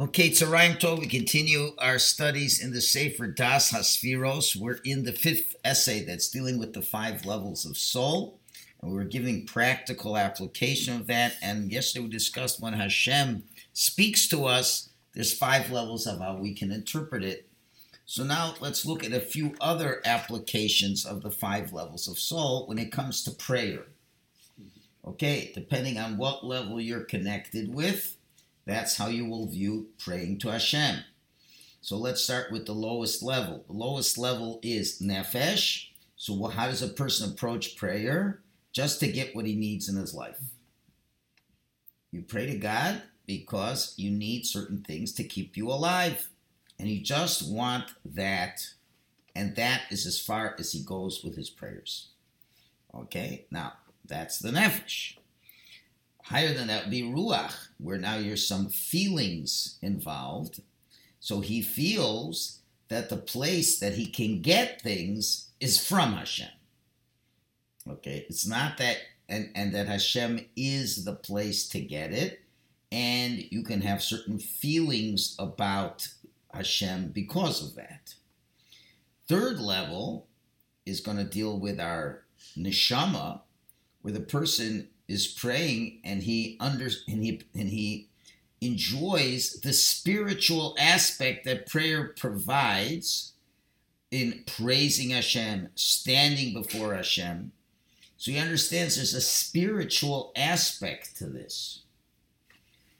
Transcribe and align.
Okay, 0.00 0.30
Tzarayim 0.30 0.78
Tov, 0.78 1.00
we 1.00 1.08
continue 1.08 1.72
our 1.78 1.98
studies 1.98 2.62
in 2.62 2.72
the 2.72 2.80
Sefer 2.80 3.26
Das 3.26 3.72
Hasfiros. 3.72 4.54
We're 4.54 4.78
in 4.84 5.02
the 5.02 5.12
fifth 5.12 5.56
essay 5.64 6.04
that's 6.04 6.30
dealing 6.30 6.56
with 6.56 6.72
the 6.72 6.82
five 6.82 7.26
levels 7.26 7.66
of 7.66 7.76
soul, 7.76 8.38
and 8.80 8.92
we're 8.92 9.02
giving 9.02 9.44
practical 9.44 10.16
application 10.16 10.94
of 10.94 11.08
that. 11.08 11.32
And 11.42 11.72
yesterday 11.72 12.04
we 12.04 12.10
discussed 12.10 12.62
when 12.62 12.74
Hashem 12.74 13.42
speaks 13.72 14.28
to 14.28 14.44
us, 14.44 14.90
there's 15.14 15.36
five 15.36 15.72
levels 15.72 16.06
of 16.06 16.20
how 16.20 16.36
we 16.36 16.54
can 16.54 16.70
interpret 16.70 17.24
it. 17.24 17.48
So 18.06 18.22
now 18.22 18.54
let's 18.60 18.86
look 18.86 19.02
at 19.02 19.12
a 19.12 19.18
few 19.18 19.56
other 19.60 20.00
applications 20.04 21.04
of 21.04 21.22
the 21.22 21.32
five 21.32 21.72
levels 21.72 22.06
of 22.06 22.20
soul 22.20 22.68
when 22.68 22.78
it 22.78 22.92
comes 22.92 23.24
to 23.24 23.32
prayer. 23.32 23.86
Okay, 25.04 25.50
depending 25.56 25.98
on 25.98 26.18
what 26.18 26.46
level 26.46 26.80
you're 26.80 27.00
connected 27.00 27.74
with, 27.74 28.14
that's 28.68 28.98
how 28.98 29.06
you 29.08 29.24
will 29.24 29.46
view 29.46 29.88
praying 29.98 30.38
to 30.40 30.50
Hashem. 30.50 30.98
So 31.80 31.96
let's 31.96 32.22
start 32.22 32.52
with 32.52 32.66
the 32.66 32.74
lowest 32.74 33.22
level. 33.22 33.64
The 33.66 33.72
lowest 33.72 34.18
level 34.18 34.60
is 34.62 35.00
nefesh. 35.00 35.86
So 36.16 36.48
how 36.48 36.66
does 36.66 36.82
a 36.82 36.88
person 36.88 37.30
approach 37.30 37.76
prayer? 37.76 38.42
Just 38.72 39.00
to 39.00 39.10
get 39.10 39.34
what 39.34 39.46
he 39.46 39.54
needs 39.54 39.88
in 39.88 39.96
his 39.96 40.12
life. 40.12 40.38
You 42.12 42.20
pray 42.20 42.44
to 42.44 42.58
God 42.58 43.00
because 43.26 43.94
you 43.96 44.10
need 44.10 44.44
certain 44.44 44.82
things 44.82 45.12
to 45.14 45.24
keep 45.24 45.56
you 45.56 45.68
alive. 45.68 46.28
And 46.78 46.90
you 46.90 47.00
just 47.00 47.50
want 47.50 47.84
that. 48.04 48.60
And 49.34 49.56
that 49.56 49.84
is 49.90 50.06
as 50.06 50.20
far 50.20 50.54
as 50.58 50.72
he 50.72 50.82
goes 50.82 51.24
with 51.24 51.36
his 51.36 51.48
prayers. 51.48 52.08
Okay, 52.94 53.46
now 53.50 53.72
that's 54.04 54.38
the 54.40 54.50
nefesh. 54.50 55.17
Higher 56.28 56.52
than 56.52 56.66
that 56.66 56.84
would 56.84 56.90
be 56.90 57.02
ruach, 57.02 57.54
where 57.78 57.96
now 57.96 58.20
there's 58.20 58.46
some 58.46 58.68
feelings 58.68 59.78
involved. 59.80 60.60
So 61.20 61.40
he 61.40 61.62
feels 61.62 62.58
that 62.88 63.08
the 63.08 63.16
place 63.16 63.78
that 63.78 63.94
he 63.94 64.06
can 64.06 64.42
get 64.42 64.82
things 64.82 65.48
is 65.58 65.82
from 65.82 66.12
Hashem. 66.12 66.50
Okay, 67.88 68.26
it's 68.28 68.46
not 68.46 68.76
that, 68.76 68.98
and, 69.30 69.50
and 69.54 69.74
that 69.74 69.86
Hashem 69.86 70.44
is 70.54 71.06
the 71.06 71.14
place 71.14 71.66
to 71.70 71.80
get 71.80 72.12
it, 72.12 72.42
and 72.92 73.50
you 73.50 73.62
can 73.62 73.80
have 73.80 74.02
certain 74.02 74.38
feelings 74.38 75.34
about 75.38 76.08
Hashem 76.52 77.08
because 77.12 77.66
of 77.66 77.74
that. 77.76 78.14
Third 79.26 79.58
level 79.60 80.26
is 80.84 81.00
going 81.00 81.16
to 81.16 81.24
deal 81.24 81.58
with 81.58 81.80
our 81.80 82.24
neshama, 82.54 83.40
where 84.02 84.12
the 84.12 84.20
person 84.20 84.88
is 85.08 85.26
praying 85.26 86.00
and 86.04 86.22
he 86.22 86.56
under 86.60 86.90
and 87.08 87.24
he 87.24 87.42
and 87.54 87.68
he 87.70 88.08
enjoys 88.60 89.60
the 89.62 89.72
spiritual 89.72 90.76
aspect 90.78 91.44
that 91.44 91.66
prayer 91.66 92.12
provides 92.16 93.32
in 94.10 94.42
praising 94.46 95.10
Hashem, 95.10 95.68
standing 95.74 96.54
before 96.54 96.94
Hashem. 96.94 97.52
So 98.16 98.32
he 98.32 98.38
understands 98.38 98.96
there's 98.96 99.14
a 99.14 99.20
spiritual 99.20 100.32
aspect 100.34 101.16
to 101.18 101.26
this. 101.26 101.82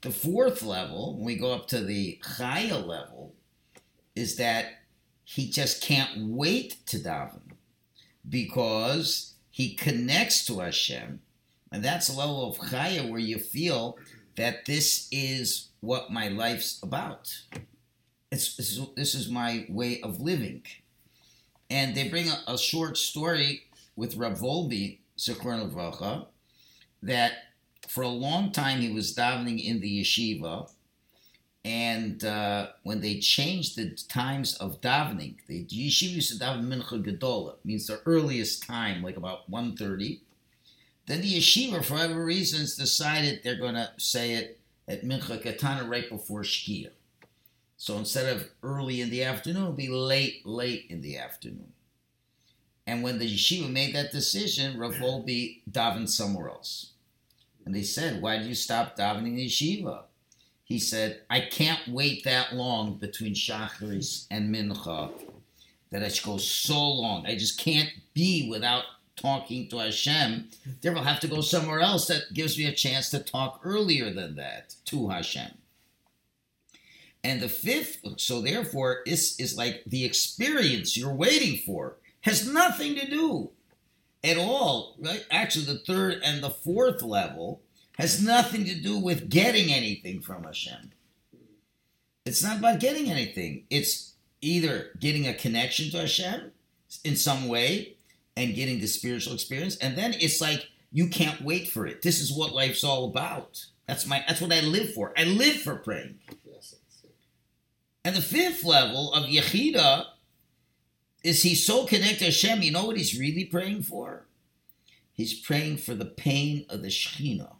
The 0.03 0.11
fourth 0.11 0.62
level, 0.62 1.17
when 1.17 1.25
we 1.25 1.34
go 1.34 1.53
up 1.53 1.67
to 1.69 1.81
the 1.81 2.20
Chaya 2.22 2.87
level, 2.87 3.34
is 4.15 4.37
that 4.37 4.67
he 5.25 5.50
just 5.50 5.83
can't 5.83 6.28
wait 6.28 6.77
to 6.87 6.98
daven 6.98 7.53
because 8.28 9.34
he 9.50 9.75
connects 9.75 10.47
to 10.47 10.61
Hashem 10.61 11.20
and 11.73 11.85
that's 11.85 12.09
a 12.09 12.17
level 12.17 12.49
of 12.49 12.59
chaya 12.59 13.09
where 13.09 13.21
you 13.21 13.39
feel 13.39 13.99
that 14.37 14.65
this 14.67 15.09
is 15.11 15.69
what 15.81 16.11
my 16.11 16.29
life's 16.29 16.81
about. 16.83 17.37
It's, 18.31 18.57
this, 18.57 19.15
is, 19.15 19.31
my 19.31 19.67
way 19.69 20.01
of 20.03 20.21
living. 20.21 20.63
And 21.71 21.95
they 21.95 22.09
bring 22.09 22.29
a, 22.29 22.53
a 22.53 22.59
short 22.59 22.97
story 22.99 23.62
with 23.97 24.17
Rav 24.17 24.41
Wolbe, 24.41 24.99
Zichron 25.19 26.27
that 27.03 27.33
for 27.89 28.03
a 28.03 28.09
long 28.09 28.53
time 28.53 28.81
he 28.81 28.93
was 28.93 29.15
davening 29.15 29.65
in 29.65 29.81
the 29.81 30.03
yeshiva. 30.03 30.71
And 31.65 32.25
uh, 32.25 32.69
when 32.84 33.01
they 33.01 33.19
changed 33.19 33.77
the 33.77 33.91
times 34.09 34.57
of 34.57 34.81
davening, 34.81 35.37
the 35.47 35.65
yeshiva 35.65 36.11
used 36.11 36.39
to 36.39 36.45
daven 36.45 36.69
mincha 36.69 37.03
gedola, 37.03 37.57
means 37.65 37.87
the 37.87 38.01
earliest 38.07 38.62
time, 38.67 39.03
like 39.03 39.17
about 39.17 39.51
1.30. 39.51 40.21
Then 41.09 41.23
the 41.23 41.39
yeshiva, 41.39 41.83
for 41.83 41.95
whatever 41.95 42.23
reasons, 42.23 42.77
decided 42.77 43.41
they're 43.43 43.57
going 43.57 43.75
to 43.75 43.91
say 43.97 44.35
it 44.35 44.61
at 44.87 45.05
Mincha 45.05 45.43
Katana 45.43 45.89
right 45.89 46.09
before 46.09 46.43
Shkia. 46.43 46.91
So 47.79 47.97
instead 47.97 48.37
of 48.37 48.51
early 48.63 49.01
in 49.01 49.09
the 49.09 49.25
afternoon, 49.25 49.63
it'll 49.63 49.73
be 49.73 49.89
late, 49.89 50.45
late 50.45 50.85
in 50.91 51.01
the 51.01 51.17
afternoon. 51.17 51.73
And 52.87 53.03
when 53.03 53.19
the 53.19 53.27
yeshiva 53.27 53.71
made 53.71 53.95
that 53.95 54.13
decision, 54.13 54.79
Rav 54.79 54.97
Wolbe 54.97 55.61
davened 55.71 56.11
somewhere 56.11 56.51
else. 56.51 56.93
And 57.65 57.75
they 57.75 57.83
said, 57.83 58.21
Why 58.21 58.39
did 58.39 58.47
you 58.47 58.55
stop 58.55 58.97
davening 58.97 59.37
the 59.37 59.47
yeshiva? 59.47 60.03
He 60.65 60.79
said, 60.79 61.23
I 61.31 61.41
can't 61.41 61.89
wait 61.89 62.25
that 62.25 62.55
long 62.55 62.99
between 62.99 63.33
Shacharis 63.33 64.27
and 64.31 64.55
Mincha 64.55 65.11
that 65.91 66.03
it 66.03 66.21
goes 66.23 66.51
so 66.51 66.87
long. 66.87 67.25
I 67.27 67.35
just 67.37 67.59
can't 67.59 67.91
be 68.13 68.49
without 68.51 68.85
talking 69.19 69.69
to 69.69 69.79
Hashem, 69.79 70.49
there 70.81 70.93
will 70.93 71.03
have 71.03 71.21
to 71.21 71.29
go 71.29 71.41
somewhere 71.41 71.81
else 71.81 72.06
that 72.06 72.33
gives 72.33 72.56
me 72.56 72.67
a 72.67 72.73
chance 72.73 73.11
to 73.11 73.19
talk 73.19 73.61
earlier 73.65 74.12
than 74.12 74.37
that 74.37 74.75
to 74.87 75.09
Hashem. 75.09 75.51
And 77.25 77.41
the 77.41 77.49
fifth, 77.49 77.99
so 78.17 78.41
therefore, 78.41 79.03
is, 79.07 79.37
is 79.39 79.57
like 79.57 79.83
the 79.87 80.05
experience 80.05 80.97
you're 80.97 81.12
waiting 81.12 81.59
for 81.59 81.97
has 82.23 82.47
nothing 82.47 82.95
to 82.95 83.07
do 83.07 83.51
at 84.23 84.39
all, 84.39 84.97
right? 84.99 85.25
Actually, 85.31 85.67
the 85.67 85.78
third 85.78 86.21
and 86.25 86.43
the 86.43 86.51
fourth 86.51 87.03
level 87.03 87.61
has 87.99 88.23
nothing 88.23 88.65
to 88.65 88.75
do 88.75 88.99
with 88.99 89.28
getting 89.28 89.73
anything 89.73 90.21
from 90.21 90.45
Hashem. 90.45 90.93
It's 92.25 92.43
not 92.43 92.59
about 92.59 92.81
getting 92.81 93.11
anything. 93.11 93.65
It's 93.71 94.15
either 94.41 94.91
getting 95.01 95.27
a 95.27 95.34
connection 95.34 95.91
to 95.91 95.99
Hashem 95.99 96.53
in 97.05 97.17
some 97.17 97.49
way, 97.49 97.97
and 98.38 98.54
getting 98.54 98.78
the 98.78 98.87
spiritual 98.87 99.34
experience. 99.34 99.76
And 99.78 99.99
then 99.99 100.15
it's 100.15 100.41
like 100.41 100.69
you 100.93 101.09
can't 101.09 101.43
wait 101.43 101.69
for 101.69 101.87
it. 101.87 102.03
This 102.03 102.21
is 102.21 102.32
what 102.32 102.54
life's 102.54 102.84
all 102.84 103.06
about. 103.06 103.66
That's 103.87 104.06
my 104.06 104.25
that's 104.26 104.41
what 104.41 104.53
I 104.53 104.60
live 104.60 104.94
for. 104.94 105.12
I 105.19 105.25
live 105.25 105.56
for 105.56 105.76
praying. 105.76 106.21
And 108.04 108.15
the 108.16 108.22
fifth 108.22 108.65
level 108.65 109.12
of 109.12 109.25
Yechida 109.25 110.06
is 111.22 111.43
he's 111.43 111.66
so 111.66 111.84
connected 111.84 112.21
to 112.21 112.25
Hashem, 112.27 112.62
you 112.62 112.71
know 112.71 112.87
what 112.87 112.97
he's 112.97 113.19
really 113.19 113.44
praying 113.44 113.82
for? 113.82 114.27
He's 115.12 115.34
praying 115.34 115.78
for 115.78 115.94
the 115.94 116.06
pain 116.06 116.65
of 116.71 116.81
the 116.82 116.88
Shekhinah. 116.88 117.56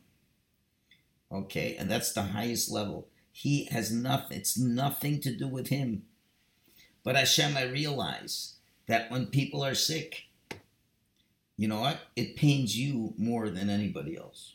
Okay, 1.31 1.77
and 1.77 1.91
that's 1.91 2.13
the 2.13 2.23
highest 2.23 2.71
level. 2.71 3.09
He 3.33 3.67
has 3.67 3.93
nothing, 3.93 4.39
it's 4.39 4.57
nothing 4.57 5.21
to 5.21 5.37
do 5.37 5.49
with 5.49 5.69
him. 5.69 6.05
But 7.03 7.17
Hashem, 7.17 7.57
I 7.57 7.65
realize 7.65 8.55
that 8.87 9.11
when 9.11 9.27
people 9.27 9.63
are 9.63 9.75
sick, 9.75 10.28
you 11.59 11.67
know 11.67 11.81
what? 11.81 11.99
It 12.15 12.37
pains 12.37 12.79
you 12.79 13.13
more 13.19 13.51
than 13.51 13.69
anybody 13.69 14.17
else. 14.17 14.55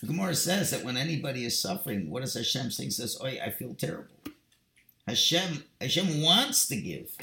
The 0.00 0.06
Gemara 0.06 0.34
says 0.36 0.70
that 0.70 0.84
when 0.84 0.96
anybody 0.96 1.44
is 1.44 1.60
suffering, 1.60 2.08
what 2.08 2.22
does 2.22 2.34
Hashem 2.34 2.70
say? 2.70 2.88
Says, 2.88 3.18
"Oh, 3.20 3.26
I 3.26 3.50
feel 3.50 3.74
terrible." 3.74 4.14
Hashem, 5.06 5.64
Hashem 5.80 6.22
wants 6.22 6.66
to 6.68 6.76
give, 6.76 7.16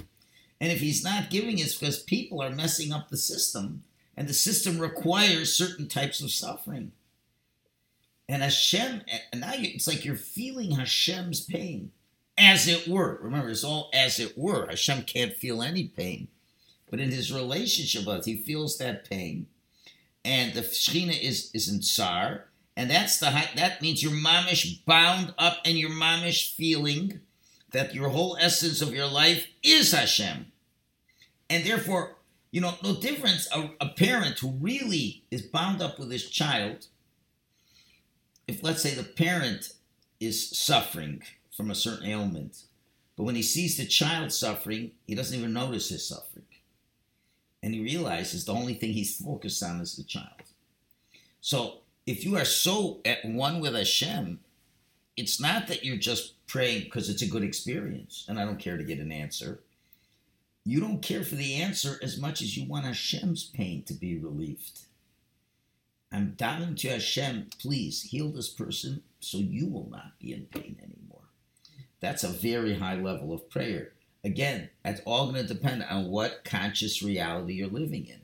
and 0.60 0.72
if 0.72 0.80
He's 0.80 1.04
not 1.04 1.30
giving, 1.30 1.60
it's 1.60 1.76
because 1.76 2.04
people 2.04 2.42
are 2.42 2.50
messing 2.50 2.92
up 2.92 3.10
the 3.10 3.18
system, 3.18 3.84
and 4.16 4.28
the 4.28 4.34
system 4.34 4.80
requires 4.80 5.54
certain 5.54 5.88
types 5.88 6.22
of 6.22 6.32
suffering. 6.32 6.92
And 8.28 8.44
Hashem, 8.44 9.02
and 9.32 9.42
now 9.42 9.54
you, 9.54 9.72
it's 9.74 9.88
like 9.88 10.06
you're 10.06 10.16
feeling 10.16 10.72
Hashem's 10.72 11.42
pain, 11.42 11.92
as 12.38 12.68
it 12.68 12.88
were. 12.88 13.18
Remember, 13.22 13.50
it's 13.50 13.64
all 13.64 13.90
as 13.94 14.20
it 14.20 14.38
were. 14.38 14.68
Hashem 14.68 15.04
can't 15.04 15.34
feel 15.34 15.62
any 15.62 15.86
pain. 15.88 16.28
But 16.90 17.00
in 17.00 17.12
his 17.12 17.32
relationship 17.32 18.06
with 18.06 18.20
us, 18.20 18.26
he 18.26 18.38
feels 18.38 18.78
that 18.78 19.10
pain. 19.10 19.48
And 20.26 20.54
the 20.54 20.62
Shechina 20.62 21.20
is, 21.20 21.52
is 21.54 21.70
in 21.70 21.82
Tsar. 21.82 22.46
And 22.76 22.90
that's 22.90 23.20
the 23.20 23.30
that 23.56 23.82
means 23.82 24.02
your 24.02 24.14
mamish 24.14 24.86
bound 24.86 25.34
up 25.38 25.58
and 25.66 25.78
your 25.78 25.90
mamish 25.90 26.56
feeling 26.56 27.20
that 27.72 27.94
your 27.94 28.10
whole 28.10 28.38
essence 28.40 28.82
of 28.82 28.94
your 28.94 29.08
life 29.08 29.48
is 29.62 29.92
Hashem. 29.92 30.52
And 31.50 31.66
therefore, 31.66 32.16
you 32.52 32.62
know, 32.62 32.76
no 32.84 32.96
difference. 32.96 33.48
A, 33.54 33.72
a 33.82 33.90
parent 33.90 34.40
who 34.40 34.52
really 34.52 35.24
is 35.30 35.42
bound 35.42 35.82
up 35.82 36.00
with 36.00 36.12
his 36.12 36.30
child, 36.30 36.88
if 38.48 38.64
let's 38.64 38.82
say 38.82 38.94
the 38.94 39.04
parent 39.04 39.74
is 40.20 40.50
suffering 40.50 41.22
from 41.56 41.70
a 41.70 41.76
certain 41.76 42.08
ailment, 42.08 42.64
but 43.16 43.24
when 43.24 43.36
he 43.36 43.44
sees 43.44 43.78
the 43.78 43.86
child 43.86 44.32
suffering, 44.32 44.92
he 45.06 45.16
doesn't 45.16 45.38
even 45.38 45.54
notice 45.54 45.90
his 45.90 46.08
suffering 46.08 46.46
and 47.62 47.74
he 47.74 47.82
realizes 47.82 48.46
the 48.46 48.54
only 48.54 48.74
thing 48.74 48.94
he's 48.94 49.18
focused 49.18 49.62
on 49.64 49.82
is 49.82 49.96
the 49.96 50.04
child. 50.04 50.28
So 51.42 51.80
if 52.06 52.26
you 52.26 52.38
are 52.38 52.46
so 52.46 53.00
at 53.06 53.24
one 53.26 53.60
with 53.60 53.76
Hashem, 53.76 54.40
it's 55.18 55.40
not 55.40 55.68
that 55.68 55.84
you're 55.84 55.98
just 55.98 56.46
praying 56.48 56.86
because 56.86 57.10
it's 57.10 57.22
a 57.22 57.28
good 57.28 57.44
experience 57.44 58.26
and 58.28 58.40
I 58.40 58.46
don't 58.46 58.60
care 58.60 58.78
to 58.78 58.84
get 58.84 59.00
an 59.00 59.12
answer. 59.12 59.60
You 60.66 60.80
don't 60.80 61.02
care 61.02 61.24
for 61.24 61.36
the 61.36 61.56
answer 61.56 62.00
as 62.02 62.20
much 62.20 62.42
as 62.42 62.56
you 62.56 62.68
want 62.68 62.86
Hashem's 62.86 63.46
pain 63.46 63.84
to 63.84 63.94
be 63.94 64.18
relieved. 64.18 64.80
I'm 66.12 66.36
davening 66.38 66.78
to 66.78 66.90
Hashem, 66.90 67.50
please 67.62 68.04
heal 68.04 68.30
this 68.30 68.50
person 68.50 69.04
so 69.20 69.38
you 69.38 69.68
will 69.68 69.90
not 69.90 70.18
be 70.20 70.34
in 70.34 70.46
pain 70.46 70.78
anymore. 70.80 71.28
That's 72.00 72.24
a 72.24 72.30
very 72.30 72.76
high 72.76 72.96
level 72.96 73.34
of 73.34 73.50
prayer. 73.50 73.92
Again, 74.24 74.70
that's 74.84 75.02
all 75.06 75.32
going 75.32 75.48
to 75.48 75.54
depend 75.54 75.84
on 75.84 76.10
what 76.10 76.44
conscious 76.44 77.02
reality 77.02 77.54
you're 77.54 77.68
living 77.68 78.06
in. 78.06 78.20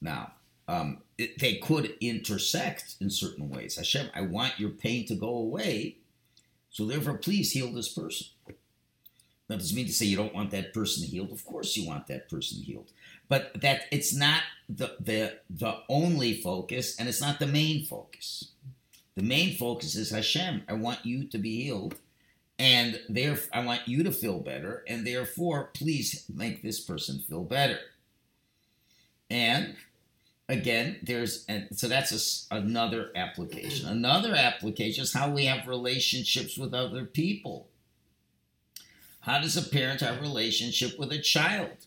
Now, 0.00 0.32
um, 0.66 1.02
it, 1.18 1.38
they 1.38 1.56
could 1.56 1.94
intersect 2.00 2.96
in 3.00 3.10
certain 3.10 3.50
ways. 3.50 3.76
Hashem, 3.76 4.08
I 4.14 4.22
want 4.22 4.58
your 4.58 4.70
pain 4.70 5.06
to 5.06 5.14
go 5.14 5.28
away, 5.28 5.98
so 6.70 6.86
therefore, 6.86 7.18
please 7.18 7.52
heal 7.52 7.72
this 7.72 7.92
person. 7.92 8.28
That 9.48 9.58
doesn't 9.58 9.76
mean 9.76 9.86
to 9.86 9.92
say 9.92 10.06
you 10.06 10.16
don't 10.16 10.34
want 10.34 10.50
that 10.52 10.72
person 10.72 11.06
healed. 11.06 11.30
Of 11.30 11.44
course, 11.44 11.76
you 11.76 11.86
want 11.86 12.06
that 12.06 12.30
person 12.30 12.62
healed, 12.62 12.90
but 13.28 13.60
that 13.60 13.82
it's 13.90 14.14
not 14.14 14.42
the 14.68 14.96
the 14.98 15.38
the 15.50 15.80
only 15.90 16.34
focus, 16.34 16.96
and 16.98 17.08
it's 17.08 17.20
not 17.20 17.38
the 17.38 17.46
main 17.46 17.84
focus. 17.84 18.52
The 19.14 19.22
main 19.22 19.54
focus 19.54 19.94
is 19.94 20.10
Hashem. 20.10 20.62
I 20.66 20.72
want 20.72 21.04
you 21.04 21.24
to 21.24 21.36
be 21.36 21.64
healed, 21.64 21.96
and 22.62 23.00
there 23.08 23.36
I 23.52 23.64
want 23.64 23.88
you 23.88 24.04
to 24.04 24.12
feel 24.12 24.38
better, 24.38 24.84
and 24.86 25.04
therefore, 25.04 25.70
please 25.74 26.24
make 26.32 26.62
this 26.62 26.78
person 26.78 27.18
feel 27.18 27.42
better. 27.42 27.80
And 29.28 29.74
again, 30.48 31.00
there's 31.02 31.44
and 31.48 31.66
so 31.72 31.88
that's 31.88 32.46
a, 32.52 32.54
another 32.54 33.10
application. 33.16 33.88
Another 33.88 34.36
application 34.36 35.02
is 35.02 35.12
how 35.12 35.28
we 35.28 35.46
have 35.46 35.66
relationships 35.66 36.56
with 36.56 36.72
other 36.72 37.04
people. 37.04 37.66
How 39.22 39.40
does 39.40 39.56
a 39.56 39.68
parent 39.68 40.00
have 40.00 40.18
a 40.18 40.20
relationship 40.20 41.00
with 41.00 41.10
a 41.10 41.18
child? 41.18 41.78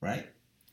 Right? 0.00 0.28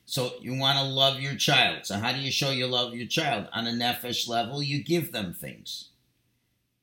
So 0.05 0.33
you 0.39 0.53
want 0.53 0.77
to 0.77 0.83
love 0.83 1.19
your 1.19 1.33
child. 1.33 1.87
So 1.87 1.97
how 1.97 2.11
do 2.11 2.19
you 2.19 2.31
show 2.31 2.51
you 2.51 2.67
love 2.67 2.93
your 2.93 3.07
child? 3.07 3.47
On 3.53 3.65
a 3.65 3.71
nefesh 3.71 4.27
level, 4.27 4.61
you 4.61 4.83
give 4.83 5.11
them 5.11 5.33
things. 5.33 5.89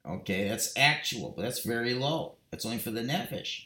Okay, 0.09 0.49
that's 0.49 0.73
actual, 0.77 1.33
but 1.35 1.43
that's 1.43 1.65
very 1.65 1.95
low. 1.95 2.35
That's 2.51 2.65
only 2.65 2.79
for 2.79 2.91
the 2.91 3.03
nefesh. 3.03 3.65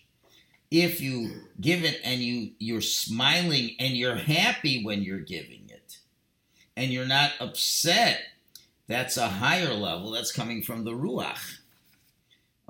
If 0.70 1.00
you 1.00 1.30
give 1.60 1.84
it 1.84 2.00
and 2.04 2.20
you 2.20 2.52
you're 2.58 2.80
smiling 2.80 3.76
and 3.78 3.96
you're 3.96 4.16
happy 4.16 4.84
when 4.84 5.02
you're 5.02 5.18
giving 5.18 5.68
it, 5.68 5.98
and 6.76 6.90
you're 6.92 7.06
not 7.06 7.32
upset, 7.40 8.20
that's 8.86 9.16
a 9.16 9.28
higher 9.28 9.74
level. 9.74 10.12
That's 10.12 10.32
coming 10.32 10.62
from 10.62 10.84
the 10.84 10.92
ruach. 10.92 11.58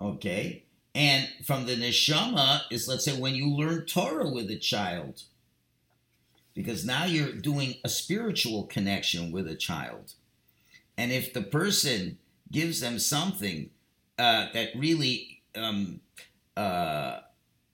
Okay, 0.00 0.64
and 0.94 1.28
from 1.44 1.66
the 1.66 1.76
neshama 1.76 2.62
is 2.70 2.88
let's 2.88 3.04
say 3.04 3.18
when 3.18 3.34
you 3.34 3.54
learn 3.54 3.86
Torah 3.86 4.30
with 4.30 4.50
a 4.50 4.56
child, 4.56 5.22
because 6.54 6.84
now 6.84 7.04
you're 7.04 7.32
doing 7.32 7.74
a 7.84 7.88
spiritual 7.88 8.64
connection 8.64 9.30
with 9.30 9.46
a 9.46 9.54
child, 9.54 10.14
and 10.96 11.12
if 11.12 11.32
the 11.32 11.42
person 11.42 12.18
gives 12.52 12.80
them 12.80 12.98
something 12.98 13.70
uh, 14.18 14.46
that 14.52 14.70
really 14.76 15.42
um, 15.54 16.00
uh, 16.56 17.20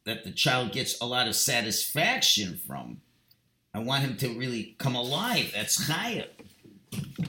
that 0.05 0.25
the 0.25 0.31
child 0.31 0.73
gets 0.73 1.00
a 1.00 1.05
lot 1.05 1.26
of 1.26 1.34
satisfaction 1.34 2.61
from, 2.67 3.00
I 3.75 3.81
want 3.81 4.05
him 4.05 4.17
to 4.19 4.28
really 4.38 4.76
come 4.78 4.94
alive. 4.94 5.50
That's 5.55 5.88
chaya. 5.88 6.28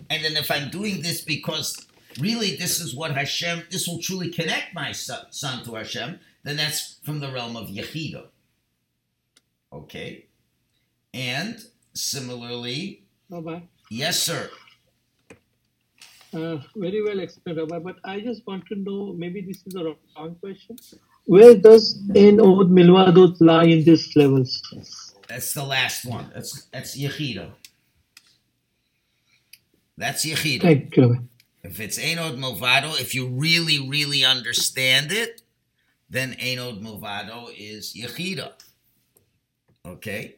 And 0.10 0.24
then 0.24 0.38
if 0.38 0.52
I'm 0.52 0.70
doing 0.70 1.02
this 1.02 1.22
because 1.22 1.88
really 2.20 2.56
this 2.56 2.80
is 2.80 2.96
what 2.96 3.12
Hashem, 3.12 3.64
this 3.72 3.88
will 3.88 4.00
truly 4.00 4.30
connect 4.30 4.76
my 4.76 4.92
son 4.92 5.64
to 5.64 5.76
Hashem, 5.76 6.20
then 6.44 6.58
that's 6.58 7.00
from 7.04 7.20
the 7.20 7.32
realm 7.32 7.58
of 7.58 7.70
Yechida. 7.70 8.28
Okay? 9.74 10.28
And 11.14 11.60
similarly, 11.94 13.04
Rabbi. 13.30 13.62
Yes, 13.90 14.20
sir. 14.20 14.50
Uh, 16.34 16.58
very 16.76 17.02
well 17.04 17.20
explained, 17.20 17.60
Rabbi. 17.60 17.80
But 17.80 17.98
I 18.04 18.20
just 18.20 18.46
want 18.46 18.66
to 18.68 18.76
know, 18.76 19.14
maybe 19.14 19.42
this 19.42 19.64
is 19.66 19.76
a 19.76 19.96
wrong 20.16 20.36
question. 20.42 20.78
Where 21.26 21.56
does 21.56 22.00
Ein 22.16 22.40
Od 22.40 22.70
Milvado 22.70 23.36
lie 23.40 23.66
in 23.66 23.84
these 23.84 24.16
levels? 24.16 24.62
That's 25.28 25.54
the 25.54 25.64
last 25.64 26.06
one. 26.06 26.32
That's 26.34 26.66
that's 26.72 26.98
Yechida. 26.98 27.52
That's 29.98 30.26
Yechida. 30.26 30.62
Thank 30.62 30.96
you, 30.96 31.04
Rabbi. 31.04 31.22
If 31.64 31.82
it's 31.82 32.00
Enod 32.00 32.38
Movado, 32.38 33.00
if 33.02 33.14
you 33.14 33.28
really, 33.28 33.90
really 33.90 34.24
understand 34.24 35.12
it, 35.12 35.42
then 36.10 36.34
Enod 36.40 36.82
Movado 36.82 37.52
is 37.58 37.94
Yechida. 37.94 38.54
Okay? 39.86 40.36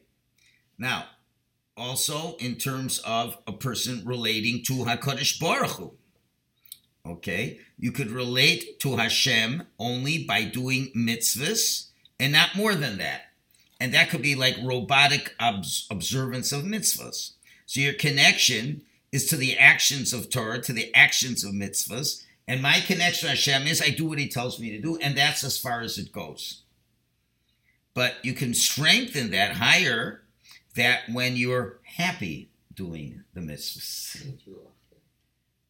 Now, 0.76 1.04
also 1.80 2.36
in 2.36 2.56
terms 2.56 2.98
of 3.00 3.38
a 3.46 3.52
person 3.52 4.02
relating 4.04 4.62
to 4.64 4.84
HaKadosh 4.84 5.40
Baruch 5.40 5.70
Hu. 5.70 5.92
Okay? 7.06 7.58
You 7.78 7.90
could 7.90 8.10
relate 8.10 8.78
to 8.80 8.96
Hashem 8.96 9.62
only 9.78 10.24
by 10.24 10.44
doing 10.44 10.92
mitzvahs 10.94 11.86
and 12.20 12.32
not 12.32 12.54
more 12.54 12.74
than 12.74 12.98
that. 12.98 13.22
And 13.80 13.94
that 13.94 14.10
could 14.10 14.20
be 14.20 14.34
like 14.34 14.56
robotic 14.62 15.34
obs- 15.40 15.86
observance 15.90 16.52
of 16.52 16.64
mitzvahs. 16.64 17.32
So 17.64 17.80
your 17.80 17.94
connection 17.94 18.82
is 19.10 19.26
to 19.26 19.36
the 19.36 19.56
actions 19.56 20.12
of 20.12 20.28
Torah, 20.28 20.60
to 20.60 20.74
the 20.74 20.94
actions 20.94 21.42
of 21.42 21.52
mitzvahs. 21.52 22.24
And 22.46 22.60
my 22.60 22.80
connection 22.80 23.28
to 23.28 23.30
Hashem 23.30 23.66
is 23.66 23.80
I 23.80 23.88
do 23.90 24.06
what 24.06 24.18
He 24.18 24.28
tells 24.28 24.60
me 24.60 24.70
to 24.70 24.80
do, 24.80 24.96
and 24.98 25.16
that's 25.16 25.42
as 25.44 25.58
far 25.58 25.80
as 25.80 25.96
it 25.96 26.12
goes. 26.12 26.62
But 27.94 28.16
you 28.22 28.34
can 28.34 28.54
strengthen 28.54 29.30
that 29.30 29.56
higher 29.56 30.22
that 30.74 31.02
when 31.10 31.36
you're 31.36 31.80
happy 31.84 32.50
doing 32.74 33.24
the 33.34 33.40
mitzvahs. 33.40 34.38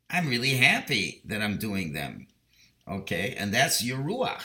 I'm 0.09 0.29
really 0.29 0.57
happy 0.57 1.23
that 1.25 1.41
I'm 1.41 1.59
doing 1.59 1.93
them. 1.93 2.27
Okay, 2.89 3.35
and 3.39 3.55
that's 3.55 3.85
your 3.85 3.99
ruach. 3.99 4.43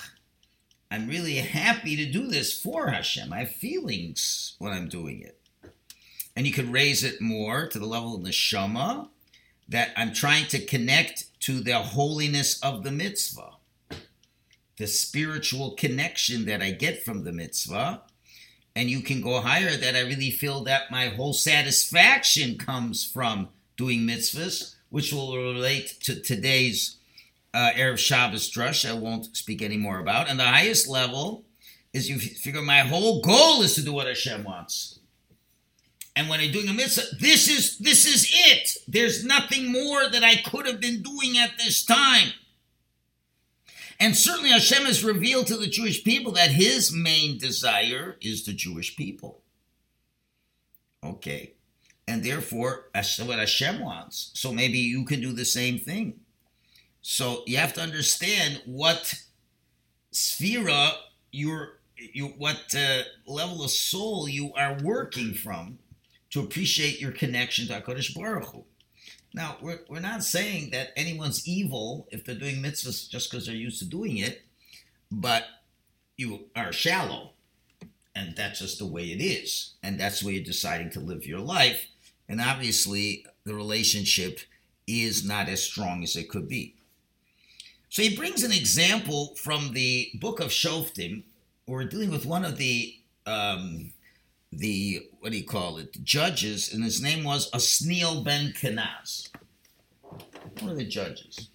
I'm 0.92 1.08
really 1.08 1.36
happy 1.36 1.96
to 1.96 2.12
do 2.12 2.28
this 2.28 2.60
for 2.60 2.88
Hashem. 2.88 3.34
I 3.34 3.40
have 3.40 3.52
feelings 3.52 4.56
when 4.60 4.72
I'm 4.72 4.88
doing 4.88 5.22
it. 5.22 5.40
And 6.36 6.46
you 6.46 6.54
could 6.54 6.72
raise 6.72 7.04
it 7.04 7.22
more 7.22 7.68
to 7.68 7.80
the 7.80 7.86
level 7.86 8.16
of 8.16 8.22
neshama 8.22 9.10
that 9.68 9.92
I'm 9.98 10.14
trying 10.14 10.46
to 10.48 10.64
connect 10.64 11.40
to 11.42 11.60
the 11.60 11.80
holiness 11.80 12.60
of 12.62 12.84
the 12.84 12.92
mitzvah, 12.92 13.54
the 14.78 14.88
spiritual 14.88 15.72
connection 15.72 16.46
that 16.46 16.62
I 16.62 16.72
get 16.72 17.04
from 17.04 17.24
the 17.24 17.32
mitzvah. 17.32 18.04
And 18.76 18.90
you 18.90 19.02
can 19.02 19.22
go 19.22 19.40
higher 19.40 19.78
that 19.78 19.96
I 19.96 20.02
really 20.02 20.32
feel 20.32 20.64
that 20.66 20.92
my 20.92 21.08
whole 21.08 21.34
satisfaction 21.34 22.58
comes 22.58 23.06
from 23.06 23.48
doing 23.78 24.02
mitzvahs, 24.02 24.76
which 24.90 25.14
will 25.14 25.38
relate 25.38 25.98
to 26.02 26.20
today's 26.20 26.98
uh, 27.54 27.72
Erev 27.76 27.98
Shabbos 27.98 28.52
drush. 28.52 28.88
I 28.88 28.94
won't 28.94 29.36
speak 29.36 29.62
any 29.62 29.78
more 29.78 30.00
about. 30.00 30.30
And 30.30 30.40
the 30.40 30.44
highest 30.44 30.90
level 30.90 31.46
is 31.94 32.10
you 32.10 32.20
figure 32.20 32.62
my 32.62 32.80
whole 32.80 33.22
goal 33.22 33.62
is 33.62 33.76
to 33.76 33.82
do 33.82 33.94
what 33.94 34.08
Hashem 34.08 34.44
wants. 34.44 35.00
And 36.18 36.30
when 36.30 36.40
I'm 36.40 36.52
doing 36.52 36.68
a 36.68 36.74
mitzvah, 36.74 37.16
this 37.20 37.48
is 37.48 37.78
this 37.78 38.06
is 38.06 38.30
it. 38.34 38.78
There's 38.88 39.26
nothing 39.26 39.72
more 39.72 40.10
that 40.10 40.24
I 40.24 40.36
could 40.36 40.66
have 40.66 40.80
been 40.80 41.02
doing 41.02 41.38
at 41.38 41.58
this 41.58 41.84
time. 41.84 42.34
And 44.00 44.16
certainly 44.16 44.50
Hashem 44.50 44.86
has 44.86 45.04
revealed 45.04 45.48
to 45.48 45.58
the 45.58 45.68
Jewish 45.68 46.04
people 46.04 46.34
that 46.34 46.52
his 46.52 46.94
main 46.94 47.38
desire 47.38 48.18
is 48.22 48.44
the 48.44 48.54
Jewish 48.54 48.96
people. 48.96 49.42
Okay. 51.04 51.54
And 52.08 52.24
therefore, 52.24 52.90
that's 52.94 53.20
what 53.20 53.40
Hashem 53.40 53.80
wants. 53.80 54.32
So 54.34 54.52
maybe 54.52 54.78
you 54.78 55.06
can 55.06 55.22
do 55.22 55.32
the 55.32 55.46
same 55.46 55.80
thing. 55.80 56.20
So 57.02 57.44
you 57.46 57.58
have 57.58 57.74
to 57.74 57.82
understand 57.82 58.62
what 58.66 59.14
sphera 60.12 60.94
you're, 61.32 61.80
you, 61.96 62.28
what 62.38 62.76
uh, 62.78 63.04
level 63.28 63.64
of 63.64 63.72
soul 63.72 64.28
you 64.28 64.54
are 64.54 64.78
working 64.84 65.34
from 65.34 65.80
to 66.32 66.42
appreciate 66.42 67.00
your 67.00 67.12
connection 67.12 67.68
to 67.68 67.80
HaKadosh 67.80 68.16
Baruch 68.16 68.46
Hu. 68.48 68.66
Now, 69.36 69.58
we're, 69.62 69.82
we're 69.90 70.00
not 70.00 70.24
saying 70.24 70.70
that 70.70 70.94
anyone's 70.96 71.46
evil 71.46 72.08
if 72.10 72.24
they're 72.24 72.36
doing 72.36 72.64
mitzvahs 72.64 73.10
just 73.10 73.30
because 73.30 73.46
they're 73.46 73.56
used 73.56 73.80
to 73.80 73.86
doing 73.86 74.18
it, 74.18 74.44
but 75.12 75.44
you 76.16 76.46
are 76.56 76.72
shallow. 76.72 77.32
And 78.16 78.34
that's 78.38 78.60
just 78.60 78.80
the 78.80 78.86
way 78.86 79.04
it 79.04 79.22
is. 79.22 79.74
And 79.84 80.00
that's 80.00 80.22
the 80.22 80.28
way 80.28 80.34
you're 80.36 80.44
deciding 80.44 80.90
to 80.92 81.02
live 81.02 81.26
your 81.26 81.42
life. 81.42 81.88
And 82.30 82.40
obviously, 82.40 83.26
the 83.44 83.54
relationship 83.54 84.40
is 84.88 85.28
not 85.28 85.50
as 85.50 85.62
strong 85.62 86.02
as 86.02 86.16
it 86.16 86.30
could 86.30 86.48
be. 86.48 86.76
So 87.90 88.04
he 88.04 88.16
brings 88.16 88.42
an 88.42 88.54
example 88.54 89.36
from 89.36 89.74
the 89.74 90.12
book 90.14 90.40
of 90.40 90.48
Shoftim. 90.48 91.24
We're 91.68 91.84
dealing 91.84 92.10
with 92.10 92.26
one 92.26 92.46
of 92.46 92.56
the 92.56 92.96
um, 93.26 93.92
the 94.58 95.08
what 95.20 95.32
do 95.32 95.38
you 95.38 95.46
call 95.46 95.78
it? 95.78 95.94
The 95.94 96.00
judges, 96.00 96.74
and 96.74 96.84
his 96.84 97.02
name 97.02 97.24
was 97.24 97.52
Asniel 97.52 98.24
ben 98.24 98.54
Kenaz. 98.54 99.30
One 100.62 100.72
of 100.72 100.78
the 100.78 100.86
judges. 100.86 101.50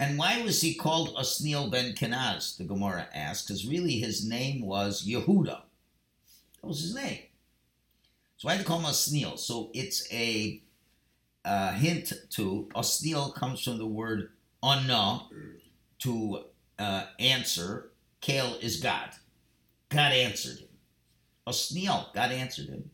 And 0.00 0.16
why 0.16 0.40
was 0.42 0.60
he 0.60 0.74
called 0.74 1.16
Osniel 1.16 1.70
ben 1.70 1.92
Kenaz? 1.92 2.56
The 2.56 2.64
Gemara 2.64 3.08
asks, 3.12 3.46
because 3.46 3.66
really 3.66 3.98
his 3.98 4.24
name 4.28 4.64
was 4.64 5.04
Yehuda. 5.04 5.62
That 6.62 6.66
was 6.66 6.80
his 6.80 6.94
name. 6.94 7.18
So 8.36 8.46
why 8.46 8.54
do 8.54 8.58
they 8.58 8.64
call 8.64 8.78
him 8.78 8.86
Osniel? 8.86 9.38
So 9.38 9.70
it's 9.74 10.06
a 10.12 10.62
hint 11.74 12.12
to 12.30 12.68
Osniel 12.74 13.34
comes 13.34 13.62
from 13.62 13.78
the 13.78 13.86
word 13.86 14.30
Anna, 14.62 15.22
to 16.00 16.44
uh, 16.78 17.06
answer. 17.18 17.90
Kale 18.20 18.56
is 18.60 18.78
God. 18.80 19.10
God 19.88 20.12
answered. 20.12 20.67
Osniel, 21.48 22.12
God 22.14 22.30
answered 22.30 22.68
him. 22.68 22.90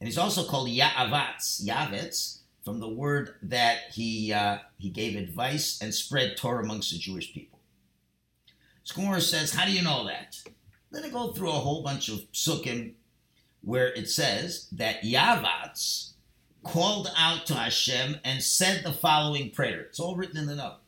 And 0.00 0.08
he's 0.08 0.18
also 0.18 0.44
called 0.44 0.68
Ya'avatz, 0.68 1.64
Yavetz, 1.64 2.40
from 2.64 2.80
the 2.80 2.88
word 2.88 3.36
that 3.42 3.78
he 3.92 4.32
uh, 4.32 4.58
he 4.76 4.90
gave 4.90 5.16
advice 5.16 5.80
and 5.80 5.94
spread 5.94 6.36
Torah 6.36 6.64
amongst 6.64 6.92
the 6.92 6.98
Jewish 6.98 7.32
people. 7.32 7.60
Scorer 8.82 9.20
says, 9.20 9.54
how 9.54 9.64
do 9.64 9.72
you 9.72 9.82
know 9.82 10.06
that? 10.06 10.36
Then 10.90 11.04
I 11.04 11.08
go 11.08 11.32
through 11.32 11.50
a 11.50 11.52
whole 11.52 11.82
bunch 11.82 12.08
of 12.08 12.20
psukim 12.32 12.94
where 13.62 13.92
it 13.94 14.08
says 14.08 14.68
that 14.72 15.02
Yavatz 15.02 16.12
called 16.62 17.08
out 17.16 17.46
to 17.46 17.54
Hashem 17.54 18.18
and 18.24 18.42
said 18.42 18.82
the 18.84 18.92
following 18.92 19.50
prayer. 19.50 19.80
It's 19.82 20.00
all 20.00 20.16
written 20.16 20.38
in 20.38 20.46
the 20.46 20.56
note. 20.56 20.78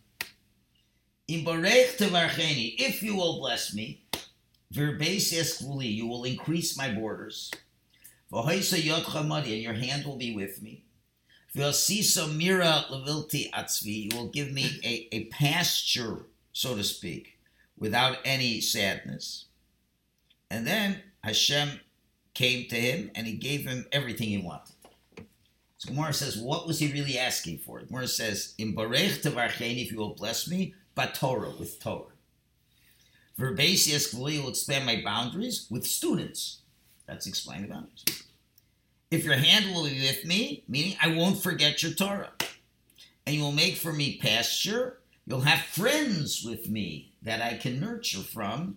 If 1.28 3.02
you 3.02 3.14
will 3.16 3.38
bless 3.38 3.74
me, 3.74 4.02
you 4.70 6.06
will 6.06 6.24
increase 6.24 6.76
my 6.76 6.92
borders. 6.92 7.50
And 8.30 8.62
your 9.62 9.72
hand 9.72 10.04
will 10.04 10.16
be 10.16 10.34
with 10.34 10.62
me. 10.62 10.84
mira 11.54 12.84
You 12.90 14.08
will 14.16 14.28
give 14.28 14.52
me 14.52 14.80
a, 14.84 15.08
a 15.12 15.24
pasture, 15.26 16.26
so 16.52 16.76
to 16.76 16.84
speak, 16.84 17.38
without 17.78 18.18
any 18.24 18.60
sadness. 18.60 19.46
And 20.50 20.66
then 20.66 21.02
Hashem 21.24 21.80
came 22.34 22.68
to 22.68 22.76
him 22.76 23.10
and 23.14 23.26
he 23.26 23.34
gave 23.34 23.66
him 23.66 23.86
everything 23.92 24.28
he 24.28 24.38
wanted. 24.38 24.74
So 25.78 25.90
Gemara 25.90 26.12
says, 26.12 26.36
what 26.36 26.66
was 26.66 26.80
he 26.80 26.92
really 26.92 27.18
asking 27.18 27.58
for? 27.58 27.80
Gemara 27.80 28.08
says, 28.08 28.54
"In 28.58 28.74
barech 28.74 29.22
if 29.80 29.92
you 29.92 29.98
will 29.98 30.14
bless 30.14 30.48
me, 30.48 30.74
but 30.94 31.14
Torah 31.14 31.52
with 31.58 31.78
Torah. 31.80 32.17
Verbasius 33.38 34.12
will 34.12 34.48
expand 34.48 34.84
my 34.84 35.00
boundaries 35.04 35.66
with 35.70 35.86
students. 35.86 36.58
That's 37.06 37.26
explain 37.26 37.62
the 37.62 37.68
boundaries. 37.68 38.04
If 39.10 39.24
your 39.24 39.36
hand 39.36 39.74
will 39.74 39.84
be 39.84 40.00
with 40.00 40.24
me, 40.24 40.64
meaning 40.68 40.96
I 41.00 41.14
won't 41.14 41.42
forget 41.42 41.82
your 41.82 41.92
Torah, 41.92 42.32
and 43.26 43.36
you 43.36 43.42
will 43.42 43.52
make 43.52 43.76
for 43.76 43.92
me 43.92 44.18
pasture, 44.18 44.98
you'll 45.26 45.40
have 45.40 45.60
friends 45.60 46.44
with 46.44 46.68
me 46.68 47.12
that 47.22 47.40
I 47.40 47.56
can 47.56 47.80
nurture 47.80 48.18
from. 48.18 48.76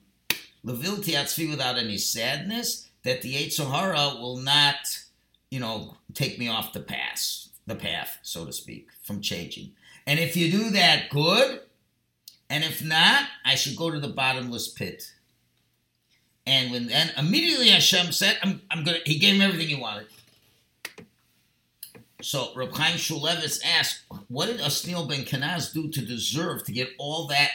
Levilti 0.66 1.16
atzvi 1.16 1.50
without 1.50 1.78
any 1.78 1.98
sadness, 1.98 2.88
that 3.04 3.24
the 3.24 3.34
Yetzer 3.34 3.70
Hara 3.70 4.20
will 4.22 4.38
not, 4.38 4.76
you 5.50 5.60
know, 5.60 5.98
take 6.14 6.38
me 6.38 6.48
off 6.48 6.72
the 6.72 6.80
path, 6.80 7.48
the 7.66 7.76
path, 7.76 8.20
so 8.22 8.46
to 8.46 8.54
speak, 8.54 8.88
from 9.02 9.22
changing. 9.22 9.72
And 10.06 10.20
if 10.20 10.38
you 10.38 10.52
do 10.52 10.70
that, 10.70 11.10
good. 11.10 11.62
And 12.52 12.66
if 12.66 12.84
not, 12.84 13.24
I 13.46 13.56
should 13.56 13.78
go 13.78 13.90
to 13.90 14.00
the 14.00 14.10
bottomless 14.10 14.68
pit. 14.68 15.14
And 16.46 16.70
when 16.70 16.88
then 16.88 17.12
immediately 17.18 17.70
Hashem 17.70 18.12
said, 18.12 18.40
I'm, 18.44 18.62
I'm 18.70 18.84
gonna 18.84 18.98
he 19.06 19.18
gave 19.18 19.36
him 19.36 19.42
everything 19.42 19.70
he 19.70 19.82
wanted. 19.82 20.08
So 22.22 22.52
Reb 22.54 22.74
Chaim 22.74 22.98
Shmulevitz 22.98 23.62
asked, 23.66 24.02
what 24.28 24.48
did 24.48 24.60
Osniel 24.60 25.08
ben 25.08 25.24
Kenaz 25.24 25.74
do 25.74 25.88
to 25.92 26.06
deserve 26.06 26.66
to 26.66 26.74
get 26.74 26.90
all 26.98 27.28
that 27.28 27.52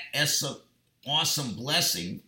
awesome 1.06 1.52
blessing 1.52 2.22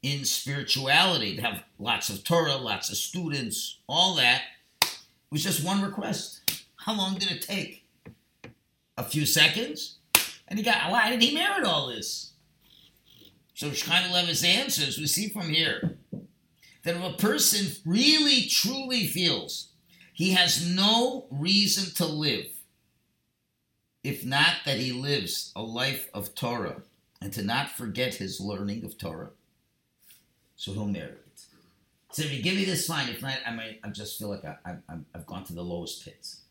in 0.00 0.24
spirituality, 0.24 1.34
to 1.34 1.42
have 1.42 1.64
lots 1.80 2.10
of 2.10 2.22
Torah, 2.22 2.56
lots 2.56 2.90
of 2.90 2.96
students, 2.96 3.78
all 3.88 4.14
that, 4.14 4.42
It 4.82 5.32
was 5.32 5.42
just 5.42 5.64
one 5.64 5.82
request. 5.82 6.64
How 6.76 6.96
long 6.96 7.18
did 7.18 7.32
it 7.32 7.42
take? 7.42 7.84
A 8.96 9.02
few 9.02 9.26
seconds? 9.26 9.97
And 10.48 10.58
he 10.58 10.64
got, 10.64 10.90
why 10.90 11.10
did 11.10 11.22
he 11.22 11.34
merit 11.34 11.64
all 11.64 11.88
this? 11.88 12.32
So 13.54 13.68
Chaim 13.68 14.10
Shmulevitz 14.10 14.44
answers, 14.46 14.98
we 14.98 15.06
see 15.06 15.28
from 15.28 15.50
here, 15.50 15.98
that 16.84 16.96
if 16.96 17.02
a 17.02 17.16
person 17.16 17.66
really, 17.84 18.46
truly 18.46 19.06
feels 19.06 19.68
he 20.12 20.32
has 20.32 20.66
no 20.66 21.26
reason 21.30 21.94
to 21.96 22.06
live, 22.06 22.46
if 24.02 24.24
not 24.24 24.56
that 24.64 24.78
he 24.78 24.92
lives 24.92 25.52
a 25.54 25.62
life 25.62 26.08
of 26.14 26.34
Torah, 26.34 26.82
and 27.20 27.32
to 27.32 27.42
not 27.42 27.70
forget 27.70 28.14
his 28.14 28.40
learning 28.40 28.84
of 28.84 28.96
Torah, 28.96 29.30
so 30.56 30.72
he'll 30.72 30.86
merit 30.86 31.24
it. 31.26 31.40
So 32.12 32.22
if 32.22 32.32
you 32.32 32.42
give 32.42 32.54
me 32.54 32.64
this, 32.64 32.86
fine. 32.86 33.08
If 33.08 33.20
not, 33.20 33.38
I 33.46 33.50
might. 33.50 33.80
I 33.84 33.88
just 33.90 34.18
feel 34.18 34.28
like 34.28 34.44
I, 34.44 34.56
I, 34.64 34.94
I've 35.14 35.26
gone 35.26 35.44
to 35.44 35.52
the 35.52 35.62
lowest 35.62 36.04
pits. 36.04 36.42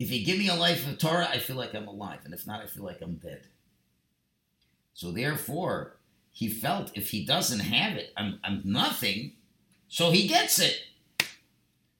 If 0.00 0.10
you 0.10 0.24
give 0.24 0.38
me 0.38 0.48
a 0.48 0.54
life 0.56 0.88
of 0.88 0.98
Torah, 0.98 1.28
I 1.30 1.38
feel 1.38 1.54
like 1.54 1.74
I'm 1.74 1.86
alive, 1.86 2.20
and 2.24 2.34
if 2.34 2.44
not, 2.46 2.60
I 2.60 2.66
feel 2.66 2.84
like 2.84 3.00
I'm 3.00 3.14
dead. 3.14 3.42
So 4.94 5.12
therefore, 5.12 5.98
he 6.32 6.48
felt 6.48 6.90
if 6.96 7.10
he 7.10 7.24
doesn't 7.24 7.60
have 7.60 7.96
it, 7.96 8.12
I'm, 8.16 8.40
I'm 8.42 8.62
nothing. 8.64 9.34
So 9.86 10.10
he 10.10 10.26
gets 10.26 10.58
it. 10.58 10.80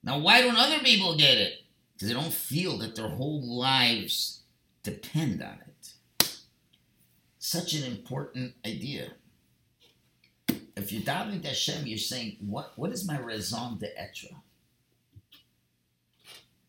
Now, 0.02 0.18
why 0.18 0.40
don't 0.40 0.56
other 0.56 0.80
people 0.80 1.16
get 1.16 1.38
it? 1.38 1.62
Because 1.92 2.08
they 2.08 2.14
don't 2.14 2.32
feel 2.32 2.78
that 2.78 2.96
their 2.96 3.08
whole 3.08 3.42
lives 3.42 4.42
depend 4.82 5.42
on 5.42 5.58
it. 5.68 6.36
Such 7.38 7.74
an 7.74 7.84
important 7.84 8.54
idea 8.66 9.12
if 10.80 10.92
you're 10.92 11.02
to 11.02 11.48
Hashem, 11.48 11.86
you're 11.86 11.98
saying, 11.98 12.36
what, 12.40 12.72
what 12.76 12.90
is 12.90 13.06
my 13.06 13.18
raison 13.18 13.78
d'etre? 13.78 14.30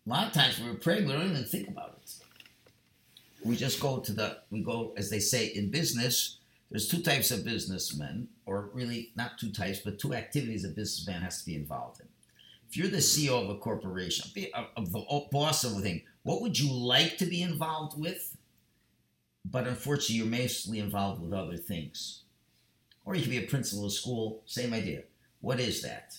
A 0.05 0.09
lot 0.09 0.27
of 0.27 0.33
times 0.33 0.59
when 0.59 0.69
we're 0.69 0.75
praying, 0.75 1.05
we 1.05 1.13
don't 1.13 1.29
even 1.29 1.43
think 1.43 1.67
about 1.67 1.99
it. 2.01 2.13
We 3.43 3.55
just 3.55 3.79
go 3.79 3.99
to 3.99 4.13
the, 4.13 4.37
we 4.49 4.63
go, 4.63 4.93
as 4.97 5.09
they 5.09 5.19
say 5.19 5.47
in 5.47 5.69
business, 5.69 6.37
there's 6.69 6.87
two 6.87 7.01
types 7.01 7.31
of 7.31 7.43
businessmen, 7.43 8.29
or 8.45 8.69
really 8.73 9.11
not 9.15 9.37
two 9.37 9.51
types, 9.51 9.79
but 9.79 9.99
two 9.99 10.13
activities 10.13 10.63
a 10.63 10.69
businessman 10.69 11.21
has 11.21 11.39
to 11.39 11.45
be 11.45 11.55
involved 11.55 11.99
in. 11.99 12.07
If 12.69 12.77
you're 12.77 12.87
the 12.87 12.97
CEO 12.97 13.43
of 13.43 13.49
a 13.49 13.59
corporation, 13.59 14.31
of 14.77 14.91
the 14.91 15.25
boss 15.31 15.63
of 15.65 15.77
a 15.77 15.81
thing, 15.81 16.03
what 16.23 16.41
would 16.41 16.57
you 16.57 16.71
like 16.71 17.17
to 17.17 17.25
be 17.25 17.41
involved 17.41 17.99
with? 17.99 18.37
But 19.43 19.67
unfortunately, 19.67 20.15
you're 20.15 20.41
mostly 20.41 20.79
involved 20.79 21.21
with 21.21 21.33
other 21.33 21.57
things. 21.57 22.21
Or 23.03 23.15
you 23.15 23.21
could 23.21 23.31
be 23.31 23.43
a 23.43 23.47
principal 23.47 23.85
of 23.85 23.91
school, 23.91 24.41
same 24.45 24.73
idea. 24.73 25.03
What 25.41 25.59
is 25.59 25.81
that? 25.81 26.15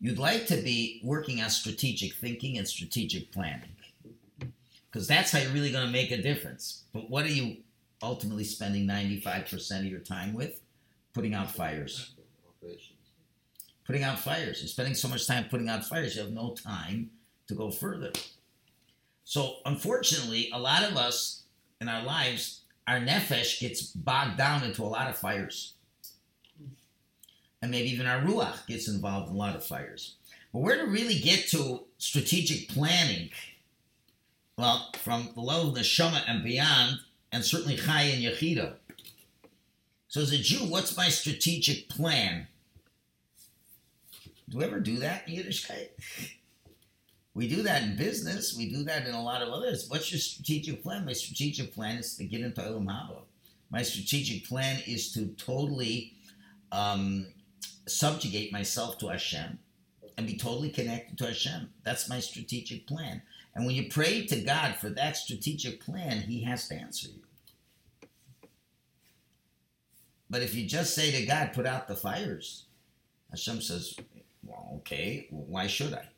You'd 0.00 0.18
like 0.18 0.46
to 0.46 0.56
be 0.56 1.00
working 1.02 1.40
on 1.40 1.50
strategic 1.50 2.14
thinking 2.14 2.58
and 2.58 2.66
strategic 2.66 3.32
planning. 3.32 3.70
Because 4.90 5.06
that's 5.06 5.32
how 5.32 5.40
you're 5.40 5.52
really 5.52 5.72
going 5.72 5.86
to 5.86 5.92
make 5.92 6.10
a 6.10 6.22
difference. 6.22 6.84
But 6.92 7.10
what 7.10 7.24
are 7.24 7.30
you 7.30 7.58
ultimately 8.02 8.44
spending 8.44 8.86
95% 8.86 9.78
of 9.80 9.84
your 9.86 10.00
time 10.00 10.34
with? 10.34 10.60
Putting 11.12 11.34
out 11.34 11.50
fires. 11.50 12.14
Putting 13.84 14.04
out 14.04 14.18
fires. 14.18 14.60
You're 14.60 14.68
spending 14.68 14.94
so 14.94 15.08
much 15.08 15.26
time 15.26 15.46
putting 15.50 15.68
out 15.68 15.84
fires, 15.84 16.14
you 16.14 16.22
have 16.22 16.32
no 16.32 16.54
time 16.54 17.10
to 17.48 17.54
go 17.54 17.70
further. 17.70 18.12
So, 19.24 19.56
unfortunately, 19.66 20.50
a 20.52 20.58
lot 20.58 20.84
of 20.84 20.96
us 20.96 21.42
in 21.80 21.88
our 21.88 22.02
lives 22.02 22.62
our 22.88 23.00
nefesh 23.00 23.60
gets 23.60 23.82
bogged 23.82 24.38
down 24.38 24.64
into 24.64 24.82
a 24.82 24.88
lot 24.88 25.10
of 25.10 25.16
fires. 25.16 25.74
And 27.60 27.70
maybe 27.70 27.90
even 27.90 28.06
our 28.06 28.20
ruach 28.20 28.66
gets 28.66 28.88
involved 28.88 29.30
in 29.30 29.34
a 29.34 29.38
lot 29.38 29.56
of 29.56 29.64
fires. 29.64 30.14
But 30.52 30.60
where 30.60 30.76
to 30.76 30.90
really 30.90 31.18
get 31.18 31.48
to 31.48 31.84
strategic 31.98 32.68
planning? 32.68 33.30
Well, 34.56 34.90
from 35.02 35.30
the 35.34 35.40
level 35.40 35.68
of 35.68 35.74
the 35.74 35.84
Shema 35.84 36.20
and 36.26 36.42
beyond, 36.42 36.98
and 37.32 37.44
certainly 37.44 37.76
Chai 37.76 38.02
and 38.02 38.22
Yechida. 38.22 38.74
So 40.08 40.22
as 40.22 40.32
a 40.32 40.38
Jew, 40.38 40.64
what's 40.64 40.96
my 40.96 41.08
strategic 41.08 41.88
plan? 41.88 42.46
Do 44.48 44.58
we 44.58 44.64
ever 44.64 44.80
do 44.80 44.96
that 44.96 45.28
in 45.28 45.36
Yiddishkeit? 45.36 45.88
We 47.34 47.46
do 47.46 47.62
that 47.62 47.82
in 47.82 47.96
business. 47.96 48.56
We 48.56 48.70
do 48.70 48.82
that 48.84 49.06
in 49.06 49.14
a 49.14 49.22
lot 49.22 49.42
of 49.42 49.50
others. 49.50 49.86
What's 49.88 50.10
your 50.10 50.18
strategic 50.18 50.82
plan? 50.82 51.04
My 51.04 51.12
strategic 51.12 51.74
plan 51.74 51.98
is 51.98 52.16
to 52.16 52.24
get 52.24 52.40
into 52.40 52.62
Olam 52.62 52.86
Haba. 52.86 53.20
My 53.70 53.82
strategic 53.82 54.46
plan 54.48 54.80
is 54.86 55.12
to 55.12 55.26
totally 55.36 56.14
um, 56.72 57.26
subjugate 57.88 58.52
myself 58.52 58.98
to 58.98 59.08
Hashem 59.08 59.58
and 60.16 60.26
be 60.26 60.36
totally 60.36 60.70
connected 60.70 61.16
to 61.18 61.26
Hashem. 61.26 61.70
That's 61.84 62.08
my 62.08 62.20
strategic 62.20 62.86
plan. 62.86 63.22
And 63.54 63.66
when 63.66 63.74
you 63.74 63.88
pray 63.88 64.26
to 64.26 64.40
God 64.40 64.76
for 64.76 64.88
that 64.90 65.16
strategic 65.16 65.80
plan, 65.80 66.22
He 66.22 66.42
has 66.42 66.68
to 66.68 66.74
answer 66.74 67.08
you. 67.08 67.22
But 70.30 70.42
if 70.42 70.54
you 70.54 70.66
just 70.66 70.94
say 70.94 71.10
to 71.12 71.26
God, 71.26 71.52
put 71.52 71.66
out 71.66 71.88
the 71.88 71.96
fires, 71.96 72.64
Hashem 73.30 73.62
says, 73.62 73.94
well, 74.42 74.72
okay, 74.76 75.26
why 75.30 75.66
should 75.66 75.94
I? 75.94 76.08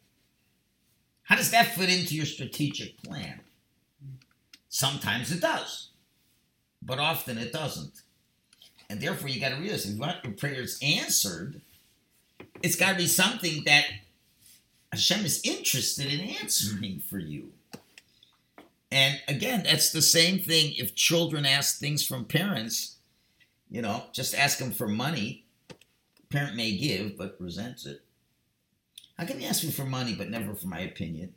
How 1.22 1.36
does 1.36 1.50
that 1.52 1.74
fit 1.74 1.90
into 1.90 2.16
your 2.16 2.26
strategic 2.26 3.00
plan? 3.02 3.40
Sometimes 4.68 5.30
it 5.30 5.40
does, 5.40 5.90
but 6.82 6.98
often 6.98 7.38
it 7.38 7.52
doesn't. 7.52 8.02
And 8.90 9.00
therefore, 9.00 9.28
you 9.28 9.40
got 9.40 9.50
to 9.50 9.56
realize 9.56 9.86
if 9.86 9.94
you 9.94 10.00
want 10.00 10.24
your 10.24 10.32
prayers 10.32 10.76
answered, 10.82 11.60
it's 12.60 12.74
got 12.74 12.92
to 12.92 12.98
be 12.98 13.06
something 13.06 13.62
that 13.64 13.84
Hashem 14.90 15.24
is 15.24 15.40
interested 15.44 16.12
in 16.12 16.18
answering 16.20 17.00
for 17.08 17.18
you. 17.20 17.52
And 18.90 19.20
again, 19.28 19.62
that's 19.62 19.92
the 19.92 20.02
same 20.02 20.40
thing 20.40 20.74
if 20.76 20.96
children 20.96 21.46
ask 21.46 21.78
things 21.78 22.04
from 22.04 22.24
parents, 22.24 22.96
you 23.70 23.80
know, 23.80 24.02
just 24.12 24.34
ask 24.34 24.58
them 24.58 24.72
for 24.72 24.88
money. 24.88 25.44
Parent 26.28 26.56
may 26.56 26.76
give, 26.76 27.16
but 27.16 27.36
resents 27.38 27.86
it. 27.86 28.02
How 29.16 29.24
can 29.24 29.40
you 29.40 29.46
ask 29.46 29.62
me 29.62 29.70
for 29.70 29.84
money 29.84 30.16
but 30.16 30.30
never 30.30 30.56
for 30.56 30.66
my 30.66 30.80
opinion? 30.80 31.32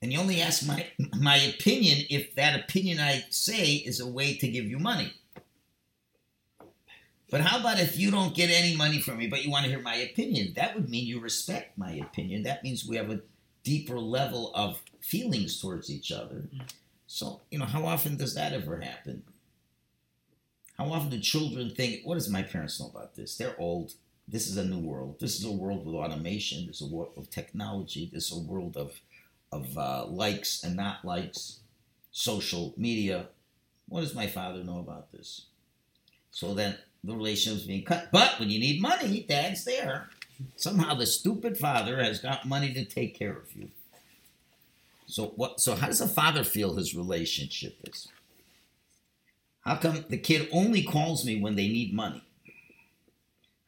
And 0.00 0.12
you 0.12 0.18
only 0.18 0.42
ask 0.42 0.66
my 0.66 0.84
my 1.20 1.36
opinion 1.36 2.04
if 2.10 2.34
that 2.34 2.58
opinion 2.58 2.98
I 2.98 3.24
say 3.30 3.74
is 3.74 4.00
a 4.00 4.08
way 4.08 4.34
to 4.38 4.48
give 4.48 4.64
you 4.64 4.80
money. 4.80 5.12
But 7.32 7.40
how 7.40 7.60
about 7.60 7.80
if 7.80 7.98
you 7.98 8.10
don't 8.10 8.34
get 8.34 8.50
any 8.50 8.76
money 8.76 9.00
from 9.00 9.16
me, 9.16 9.26
but 9.26 9.42
you 9.42 9.50
want 9.50 9.64
to 9.64 9.70
hear 9.70 9.80
my 9.80 9.94
opinion? 9.94 10.52
That 10.54 10.74
would 10.74 10.90
mean 10.90 11.06
you 11.06 11.18
respect 11.18 11.78
my 11.78 11.92
opinion. 11.92 12.42
That 12.42 12.62
means 12.62 12.84
we 12.84 12.96
have 12.96 13.10
a 13.10 13.22
deeper 13.64 13.98
level 13.98 14.52
of 14.54 14.82
feelings 15.00 15.58
towards 15.58 15.90
each 15.90 16.12
other. 16.12 16.44
So, 17.06 17.40
you 17.50 17.58
know, 17.58 17.64
how 17.64 17.86
often 17.86 18.18
does 18.18 18.34
that 18.34 18.52
ever 18.52 18.80
happen? 18.80 19.22
How 20.76 20.92
often 20.92 21.08
do 21.08 21.20
children 21.20 21.70
think, 21.70 22.02
what 22.04 22.16
does 22.16 22.28
my 22.28 22.42
parents 22.42 22.78
know 22.78 22.88
about 22.88 23.14
this? 23.14 23.34
They're 23.38 23.58
old. 23.58 23.94
This 24.28 24.46
is 24.46 24.58
a 24.58 24.64
new 24.66 24.80
world. 24.80 25.18
This 25.18 25.38
is 25.38 25.46
a 25.46 25.52
world 25.52 25.86
with 25.86 25.94
automation. 25.94 26.66
This 26.66 26.82
is 26.82 26.92
a 26.92 26.94
world 26.94 27.14
of 27.16 27.30
technology. 27.30 28.10
This 28.12 28.30
is 28.30 28.36
a 28.36 28.42
world 28.42 28.76
of, 28.76 29.00
of 29.50 29.78
uh, 29.78 30.04
likes 30.04 30.62
and 30.62 30.76
not 30.76 31.02
likes, 31.02 31.60
social 32.10 32.74
media. 32.76 33.28
What 33.88 34.02
does 34.02 34.14
my 34.14 34.26
father 34.26 34.62
know 34.62 34.80
about 34.80 35.12
this? 35.12 35.46
So 36.30 36.52
then 36.52 36.76
the 37.04 37.14
relationship's 37.14 37.66
being 37.66 37.84
cut. 37.84 38.08
But 38.12 38.38
when 38.38 38.50
you 38.50 38.58
need 38.58 38.80
money, 38.80 39.24
dad's 39.28 39.64
there. 39.64 40.08
Somehow 40.56 40.94
the 40.94 41.06
stupid 41.06 41.58
father 41.58 42.02
has 42.02 42.20
got 42.20 42.46
money 42.46 42.72
to 42.74 42.84
take 42.84 43.18
care 43.18 43.36
of 43.36 43.54
you. 43.54 43.68
So 45.06 45.32
what 45.36 45.60
so 45.60 45.74
how 45.74 45.88
does 45.88 46.00
a 46.00 46.08
father 46.08 46.42
feel 46.42 46.76
his 46.76 46.94
relationship 46.94 47.76
is? 47.86 48.08
How 49.60 49.76
come 49.76 50.04
the 50.08 50.16
kid 50.16 50.48
only 50.52 50.82
calls 50.82 51.24
me 51.24 51.40
when 51.40 51.54
they 51.54 51.68
need 51.68 51.92
money? 51.92 52.24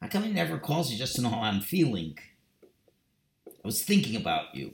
How 0.01 0.07
come 0.07 0.23
he 0.23 0.33
never 0.33 0.57
calls 0.57 0.91
you 0.91 0.97
just 0.97 1.15
to 1.15 1.21
know 1.21 1.29
how 1.29 1.41
I'm 1.41 1.61
feeling? 1.61 2.17
I 3.47 3.67
was 3.67 3.83
thinking 3.83 4.15
about 4.15 4.53
you. 4.53 4.73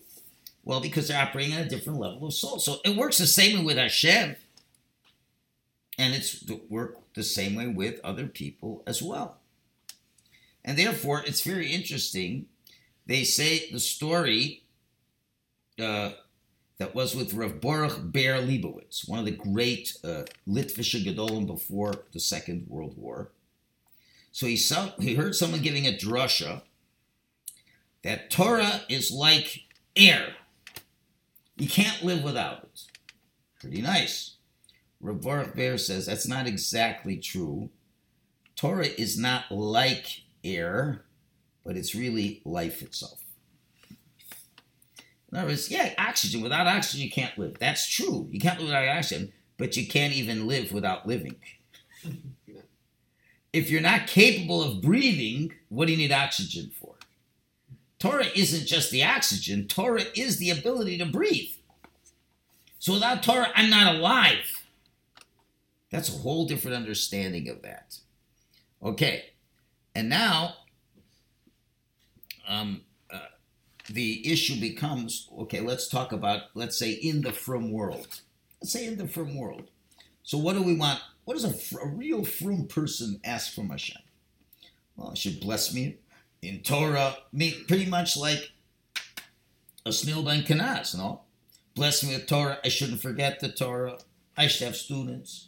Well, 0.63 0.81
because 0.81 1.07
they're 1.07 1.21
operating 1.21 1.53
at 1.53 1.65
a 1.65 1.69
different 1.69 1.99
level 1.99 2.27
of 2.27 2.33
soul. 2.33 2.59
So 2.59 2.77
it 2.83 2.95
works 2.95 3.17
the 3.17 3.27
same 3.27 3.59
way 3.59 3.65
with 3.65 3.77
Hashem. 3.77 4.35
And 6.01 6.15
it's 6.15 6.43
work 6.67 7.13
the 7.13 7.23
same 7.23 7.53
way 7.53 7.67
with 7.67 7.99
other 8.03 8.25
people 8.25 8.81
as 8.87 9.03
well. 9.03 9.37
And 10.65 10.75
therefore, 10.75 11.21
it's 11.23 11.41
very 11.41 11.71
interesting. 11.71 12.47
They 13.05 13.23
say 13.23 13.69
the 13.69 13.79
story 13.79 14.63
uh, 15.79 16.13
that 16.79 16.95
was 16.95 17.15
with 17.15 17.35
Rav 17.35 17.61
Baruch 17.61 18.11
Ber 18.11 18.41
Leibowitz, 18.41 19.07
one 19.07 19.19
of 19.19 19.25
the 19.25 19.31
great 19.31 19.95
uh, 20.03 20.23
Gedolim 20.47 21.45
before 21.45 21.93
the 22.13 22.19
Second 22.19 22.65
World 22.67 22.97
War. 22.97 23.29
So 24.31 24.47
he, 24.47 24.57
saw, 24.57 24.93
he 24.97 25.13
heard 25.13 25.35
someone 25.35 25.61
giving 25.61 25.85
a 25.85 25.91
drasha 25.91 26.63
that 28.01 28.31
Torah 28.31 28.81
is 28.89 29.11
like 29.11 29.65
air. 29.95 30.33
You 31.57 31.67
can't 31.67 32.03
live 32.03 32.23
without 32.23 32.63
it. 32.63 32.81
Pretty 33.59 33.83
nice. 33.83 34.37
Rav 35.01 35.55
Ber 35.55 35.77
says 35.77 36.05
that's 36.05 36.27
not 36.27 36.47
exactly 36.47 37.17
true. 37.17 37.69
Torah 38.55 38.85
is 38.85 39.17
not 39.17 39.51
like 39.51 40.21
air, 40.43 41.03
but 41.65 41.75
it's 41.75 41.95
really 41.95 42.41
life 42.45 42.81
itself. 42.81 43.23
In 45.31 45.37
other 45.37 45.47
words, 45.47 45.71
yeah, 45.71 45.93
oxygen. 45.97 46.41
Without 46.41 46.67
oxygen, 46.67 47.05
you 47.05 47.11
can't 47.11 47.37
live. 47.37 47.57
That's 47.59 47.89
true. 47.89 48.27
You 48.31 48.39
can't 48.39 48.59
live 48.59 48.67
without 48.67 48.87
oxygen, 48.87 49.31
but 49.57 49.77
you 49.77 49.87
can't 49.87 50.13
even 50.13 50.45
live 50.45 50.71
without 50.71 51.07
living. 51.07 51.35
if 53.53 53.69
you're 53.69 53.81
not 53.81 54.07
capable 54.07 54.61
of 54.61 54.81
breathing, 54.81 55.53
what 55.69 55.85
do 55.85 55.93
you 55.93 55.97
need 55.97 56.11
oxygen 56.11 56.71
for? 56.79 56.95
Torah 57.97 58.27
isn't 58.35 58.67
just 58.67 58.91
the 58.91 59.03
oxygen, 59.03 59.67
Torah 59.67 60.03
is 60.15 60.37
the 60.37 60.49
ability 60.49 60.97
to 60.97 61.05
breathe. 61.05 61.51
So 62.79 62.93
without 62.93 63.23
Torah, 63.23 63.51
I'm 63.55 63.69
not 63.69 63.95
alive. 63.95 64.60
That's 65.91 66.09
a 66.09 66.17
whole 66.19 66.45
different 66.47 66.77
understanding 66.77 67.49
of 67.49 67.61
that. 67.61 67.97
Okay, 68.81 69.25
and 69.93 70.09
now 70.09 70.55
um, 72.47 72.81
uh, 73.13 73.19
the 73.89 74.31
issue 74.31 74.59
becomes 74.59 75.29
okay, 75.39 75.59
let's 75.59 75.87
talk 75.87 76.11
about, 76.11 76.43
let's 76.55 76.77
say, 76.77 76.91
in 76.91 77.21
the 77.21 77.33
frum 77.33 77.71
world. 77.71 78.21
Let's 78.61 78.73
say 78.73 78.87
in 78.87 78.97
the 78.97 79.07
frum 79.07 79.37
world. 79.37 79.69
So, 80.23 80.37
what 80.37 80.55
do 80.55 80.63
we 80.63 80.75
want? 80.75 81.01
What 81.25 81.37
does 81.37 81.45
a, 81.45 81.77
a 81.77 81.87
real 81.87 82.23
frum 82.23 82.67
person 82.67 83.19
ask 83.23 83.53
from 83.53 83.69
Hashem? 83.69 84.01
Well, 84.95 85.13
should 85.15 85.39
bless 85.39 85.73
me 85.73 85.97
in 86.41 86.61
Torah, 86.61 87.17
me, 87.31 87.63
pretty 87.67 87.85
much 87.85 88.17
like 88.17 88.51
a 89.85 89.89
Snil 89.89 90.25
ben 90.25 90.43
Kanaz, 90.43 90.97
no? 90.97 91.21
Bless 91.75 92.03
me 92.03 92.15
with 92.15 92.27
Torah. 92.27 92.59
I 92.63 92.69
shouldn't 92.69 93.01
forget 93.01 93.39
the 93.39 93.49
Torah. 93.49 93.99
I 94.35 94.47
should 94.47 94.65
have 94.65 94.75
students. 94.75 95.47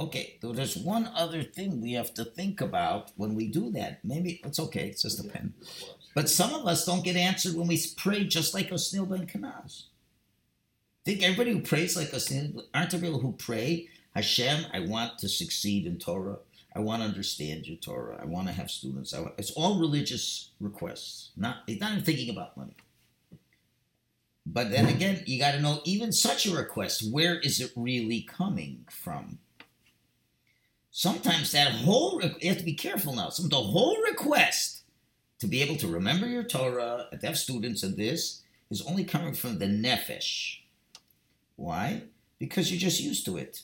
Okay, 0.00 0.38
so 0.40 0.52
there's 0.52 0.76
one 0.76 1.10
other 1.16 1.42
thing 1.42 1.80
we 1.80 1.94
have 1.94 2.14
to 2.14 2.24
think 2.24 2.60
about 2.60 3.10
when 3.16 3.34
we 3.34 3.48
do 3.48 3.70
that. 3.72 4.04
Maybe 4.04 4.40
it's 4.44 4.60
okay, 4.60 4.88
it's 4.88 5.02
just 5.02 5.24
a 5.24 5.28
pen. 5.28 5.54
But 6.14 6.28
some 6.28 6.54
of 6.54 6.66
us 6.66 6.86
don't 6.86 7.04
get 7.04 7.16
answered 7.16 7.56
when 7.56 7.66
we 7.66 7.82
pray 7.96 8.24
just 8.24 8.54
like 8.54 8.70
Osnil 8.70 9.08
ben 9.08 9.26
Kanaz. 9.26 9.86
Think 11.04 11.22
everybody 11.22 11.52
who 11.52 11.62
prays 11.62 11.96
like 11.96 12.10
Osnil, 12.10 12.62
aren't 12.72 12.92
there 12.92 13.00
people 13.00 13.18
who 13.18 13.32
pray, 13.32 13.88
Hashem, 14.14 14.66
I 14.72 14.80
want 14.80 15.18
to 15.18 15.28
succeed 15.28 15.84
in 15.84 15.98
Torah. 15.98 16.38
I 16.76 16.80
want 16.80 17.02
to 17.02 17.08
understand 17.08 17.66
your 17.66 17.78
Torah. 17.78 18.18
I 18.22 18.24
want 18.24 18.46
to 18.46 18.52
have 18.52 18.70
students. 18.70 19.12
Want, 19.12 19.34
it's 19.36 19.50
all 19.52 19.80
religious 19.80 20.50
requests. 20.60 21.30
Not, 21.36 21.58
it's 21.66 21.80
not 21.80 21.92
even 21.92 22.04
thinking 22.04 22.30
about 22.30 22.56
money. 22.56 22.76
But 24.46 24.70
then 24.70 24.86
again, 24.86 25.24
you 25.26 25.40
got 25.40 25.52
to 25.52 25.60
know 25.60 25.80
even 25.84 26.12
such 26.12 26.46
a 26.46 26.54
request, 26.54 27.12
where 27.12 27.38
is 27.40 27.60
it 27.60 27.72
really 27.74 28.22
coming 28.22 28.86
from? 28.90 29.38
Sometimes 30.98 31.52
that 31.52 31.70
whole 31.70 32.20
you 32.20 32.48
have 32.48 32.58
to 32.58 32.64
be 32.64 32.74
careful 32.74 33.14
now. 33.14 33.28
Some 33.28 33.48
the 33.48 33.56
whole 33.56 34.02
request 34.02 34.82
to 35.38 35.46
be 35.46 35.62
able 35.62 35.76
to 35.76 35.86
remember 35.86 36.26
your 36.26 36.42
Torah, 36.42 37.06
to 37.12 37.24
have 37.24 37.38
students 37.38 37.84
of 37.84 37.96
this, 37.96 38.42
is 38.68 38.82
only 38.82 39.04
coming 39.04 39.32
from 39.32 39.60
the 39.60 39.66
nefesh. 39.66 40.58
Why? 41.54 42.02
Because 42.40 42.72
you're 42.72 42.80
just 42.80 43.00
used 43.00 43.24
to 43.26 43.36
it. 43.36 43.62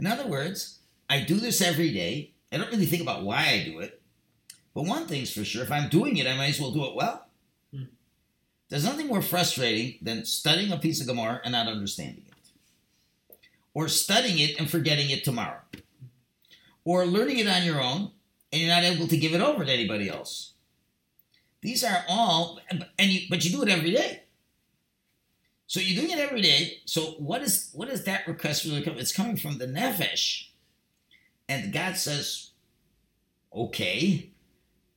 In 0.00 0.06
other 0.08 0.26
words, 0.26 0.80
I 1.08 1.20
do 1.20 1.36
this 1.36 1.62
every 1.62 1.92
day. 1.92 2.32
I 2.50 2.56
don't 2.56 2.72
really 2.72 2.86
think 2.86 3.02
about 3.02 3.22
why 3.22 3.46
I 3.46 3.64
do 3.64 3.78
it. 3.78 4.02
But 4.74 4.86
one 4.86 5.06
thing's 5.06 5.32
for 5.32 5.44
sure, 5.44 5.62
if 5.62 5.70
I'm 5.70 5.90
doing 5.90 6.16
it, 6.16 6.26
I 6.26 6.36
might 6.36 6.48
as 6.48 6.60
well 6.60 6.72
do 6.72 6.86
it 6.86 6.96
well. 6.96 7.26
Hmm. 7.72 7.84
There's 8.68 8.84
nothing 8.84 9.06
more 9.06 9.22
frustrating 9.22 9.98
than 10.02 10.24
studying 10.24 10.72
a 10.72 10.78
piece 10.78 11.00
of 11.00 11.06
Gemara 11.06 11.40
and 11.44 11.52
not 11.52 11.68
understanding 11.68 12.24
it. 12.26 13.36
Or 13.74 13.86
studying 13.86 14.40
it 14.40 14.58
and 14.58 14.68
forgetting 14.68 15.10
it 15.10 15.22
tomorrow 15.22 15.60
or 16.84 17.06
learning 17.06 17.38
it 17.38 17.48
on 17.48 17.64
your 17.64 17.80
own 17.80 18.12
and 18.52 18.60
you're 18.60 18.70
not 18.70 18.84
able 18.84 19.06
to 19.06 19.16
give 19.16 19.34
it 19.34 19.40
over 19.40 19.64
to 19.64 19.72
anybody 19.72 20.08
else. 20.08 20.54
These 21.60 21.84
are 21.84 22.04
all, 22.08 22.58
and 22.70 23.10
you, 23.10 23.26
but 23.28 23.44
you 23.44 23.50
do 23.50 23.62
it 23.62 23.68
every 23.68 23.92
day. 23.92 24.22
So 25.66 25.78
you're 25.78 26.02
doing 26.02 26.18
it 26.18 26.20
every 26.20 26.40
day. 26.40 26.78
So 26.84 27.12
what 27.18 27.42
is 27.42 27.70
what 27.72 27.88
is 27.88 28.04
that 28.04 28.26
request 28.26 28.64
really 28.64 28.82
coming? 28.82 28.98
It's 28.98 29.12
coming 29.12 29.36
from 29.36 29.58
the 29.58 29.66
nefesh, 29.66 30.48
and 31.48 31.72
God 31.72 31.96
says, 31.96 32.50
"Okay, 33.54 34.30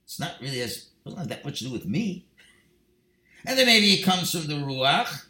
it's 0.04 0.20
not 0.20 0.42
really 0.42 0.62
as 0.62 0.88
doesn't 1.06 1.20
have 1.20 1.28
that 1.28 1.46
much 1.46 1.60
to 1.60 1.66
do 1.66 1.72
with 1.72 1.86
me." 1.86 2.26
And 3.46 3.60
then 3.60 3.68
maybe 3.68 3.94
it 3.94 4.04
comes 4.04 4.32
from 4.32 4.48
the 4.48 4.56
ruach. 4.56 5.26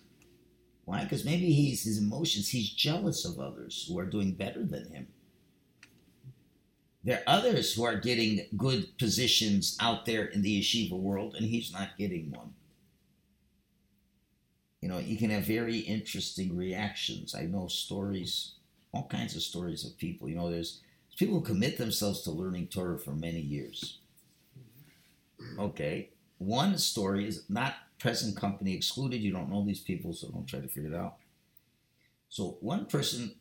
Why? 0.85 1.03
Because 1.03 1.25
maybe 1.25 1.51
he's 1.51 1.83
his 1.83 1.97
emotions. 1.97 2.49
He's 2.49 2.69
jealous 2.69 3.25
of 3.25 3.39
others 3.39 3.85
who 3.87 3.99
are 3.99 4.05
doing 4.05 4.33
better 4.33 4.63
than 4.63 4.91
him. 4.91 5.07
There 7.03 7.17
are 7.17 7.35
others 7.35 7.73
who 7.73 7.83
are 7.83 7.97
getting 7.97 8.47
good 8.55 8.97
positions 8.97 9.77
out 9.79 10.05
there 10.05 10.25
in 10.25 10.41
the 10.41 10.61
yeshiva 10.61 10.97
world, 10.97 11.35
and 11.35 11.45
he's 11.45 11.73
not 11.73 11.97
getting 11.97 12.31
one. 12.31 12.53
You 14.81 14.89
know, 14.89 14.99
you 14.99 15.17
can 15.17 15.29
have 15.29 15.43
very 15.43 15.79
interesting 15.79 16.55
reactions. 16.55 17.35
I 17.35 17.43
know 17.43 17.67
stories, 17.67 18.55
all 18.93 19.07
kinds 19.07 19.35
of 19.35 19.41
stories 19.41 19.85
of 19.85 19.97
people. 19.97 20.29
You 20.29 20.35
know, 20.35 20.51
there's 20.51 20.81
people 21.17 21.39
who 21.39 21.45
commit 21.45 21.77
themselves 21.77 22.21
to 22.23 22.31
learning 22.31 22.67
Torah 22.67 22.99
for 22.99 23.11
many 23.11 23.39
years. 23.39 23.99
Okay, 25.59 26.09
one 26.37 26.77
story 26.77 27.27
is 27.27 27.43
not 27.49 27.75
present 27.99 28.35
company 28.35 28.73
excluded. 28.73 29.21
You 29.21 29.31
don't 29.31 29.49
know 29.49 29.65
these 29.65 29.79
people, 29.79 30.13
so 30.13 30.27
don't 30.27 30.47
try 30.47 30.59
to 30.59 30.67
figure 30.67 30.93
it 30.93 30.95
out. 30.95 31.15
So 32.29 32.57
one 32.61 32.85
person, 32.85 33.35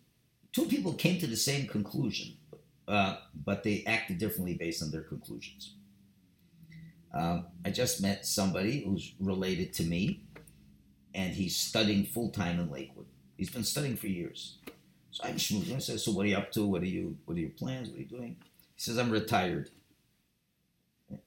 two 0.53 0.67
people 0.67 0.95
came 0.95 1.19
to 1.21 1.27
the 1.27 1.37
same 1.37 1.67
conclusion, 1.67 2.37
uh, 2.93 3.17
but 3.47 3.63
they 3.63 3.83
acted 3.87 4.19
differently 4.19 4.53
based 4.53 4.83
on 4.83 4.91
their 4.91 5.01
conclusions. 5.01 5.77
Um, 7.15 7.47
I 7.65 7.71
just 7.71 8.03
met 8.03 8.27
somebody 8.27 8.85
who's 8.85 9.15
related 9.19 9.73
to 9.75 9.83
me, 9.83 10.25
and 11.15 11.33
he's 11.33 11.57
studying 11.57 12.05
full 12.05 12.31
time 12.31 12.61
in 12.61 12.71
Lakewood. 12.71 13.07
He's 13.39 13.49
been 13.49 13.65
studying 13.65 13.97
for 13.97 14.09
years. 14.09 14.59
So 15.11 15.25
I'm 15.25 15.37
schmoozing. 15.37 15.75
I 15.75 15.79
said, 15.79 16.01
"So 16.01 16.13
what 16.13 16.27
are 16.27 16.29
you 16.29 16.37
up 16.37 16.53
to? 16.53 16.67
What 16.67 16.83
are 16.83 16.87
you? 16.87 17.17
What 17.25 17.39
are 17.39 17.41
your 17.41 17.51
plans? 17.51 17.89
What 17.89 17.97
are 17.97 18.03
you 18.03 18.09
doing?" 18.09 18.37
He 18.75 18.81
says, 18.83 18.99
"I'm 18.99 19.11
retired." 19.11 19.71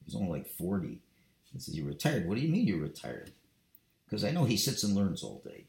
He's 0.06 0.16
only 0.16 0.30
like 0.30 0.48
forty. 0.48 1.02
He 1.52 1.60
says, 1.60 1.76
"You're 1.76 1.88
retired? 1.88 2.28
What 2.28 2.36
do 2.36 2.42
you 2.42 2.52
mean 2.52 2.68
you're 2.68 2.80
retired?" 2.80 3.32
Because 4.06 4.24
I 4.24 4.30
know 4.30 4.44
he 4.44 4.58
sits 4.58 4.84
and 4.84 4.96
learns 4.96 5.24
all 5.24 5.42
day. 5.44 5.66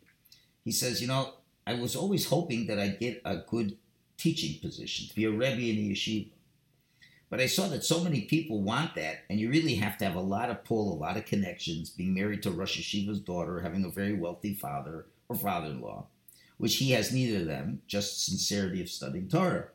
He 0.63 0.73
says, 0.73 1.01
"You 1.01 1.09
know, 1.09 1.35
I 1.67 1.73
was 1.73 1.97
always 1.97 2.27
hoping 2.27 2.67
that 2.67 2.79
I'd 2.79 3.01
get 3.01 3.23
a 3.25 3.39
good 3.39 3.79
teaching 4.17 4.61
position, 4.61 5.09
to 5.09 5.15
be 5.15 5.25
a 5.25 5.31
rebbe 5.31 5.61
in 5.61 5.77
a 5.79 5.93
yeshiva. 5.93 6.31
But 7.29 7.41
I 7.41 7.47
saw 7.47 7.67
that 7.69 7.85
so 7.85 8.05
many 8.05 8.23
people 8.23 8.63
want 8.63 8.95
that, 8.95 9.25
and 9.29 9.41
you 9.41 9.51
really 9.51 9.75
have 9.75 9.99
to 9.99 10.05
have 10.05 10.15
a 10.15 10.21
lot 10.21 10.49
of 10.49 10.65
pull, 10.65 10.93
a 10.93 10.95
lot 10.95 11.17
of 11.17 11.27
connections, 11.27 11.91
being 11.91 12.15
married 12.15 12.43
to 12.45 12.53
Rosh 12.53 12.79
Yeshiva's 12.79 13.19
daughter, 13.19 13.61
having 13.61 13.85
a 13.85 13.91
very 13.91 14.15
wealthy 14.15 14.55
father 14.55 15.07
or 15.29 15.35
father-in-law, 15.35 16.07
which 16.59 16.77
he 16.77 16.93
has 16.93 17.13
neither 17.13 17.41
of 17.41 17.47
them, 17.47 17.83
just 17.89 18.25
sincerity 18.25 18.81
of 18.81 18.89
studying 18.89 19.29
Torah. 19.29 19.69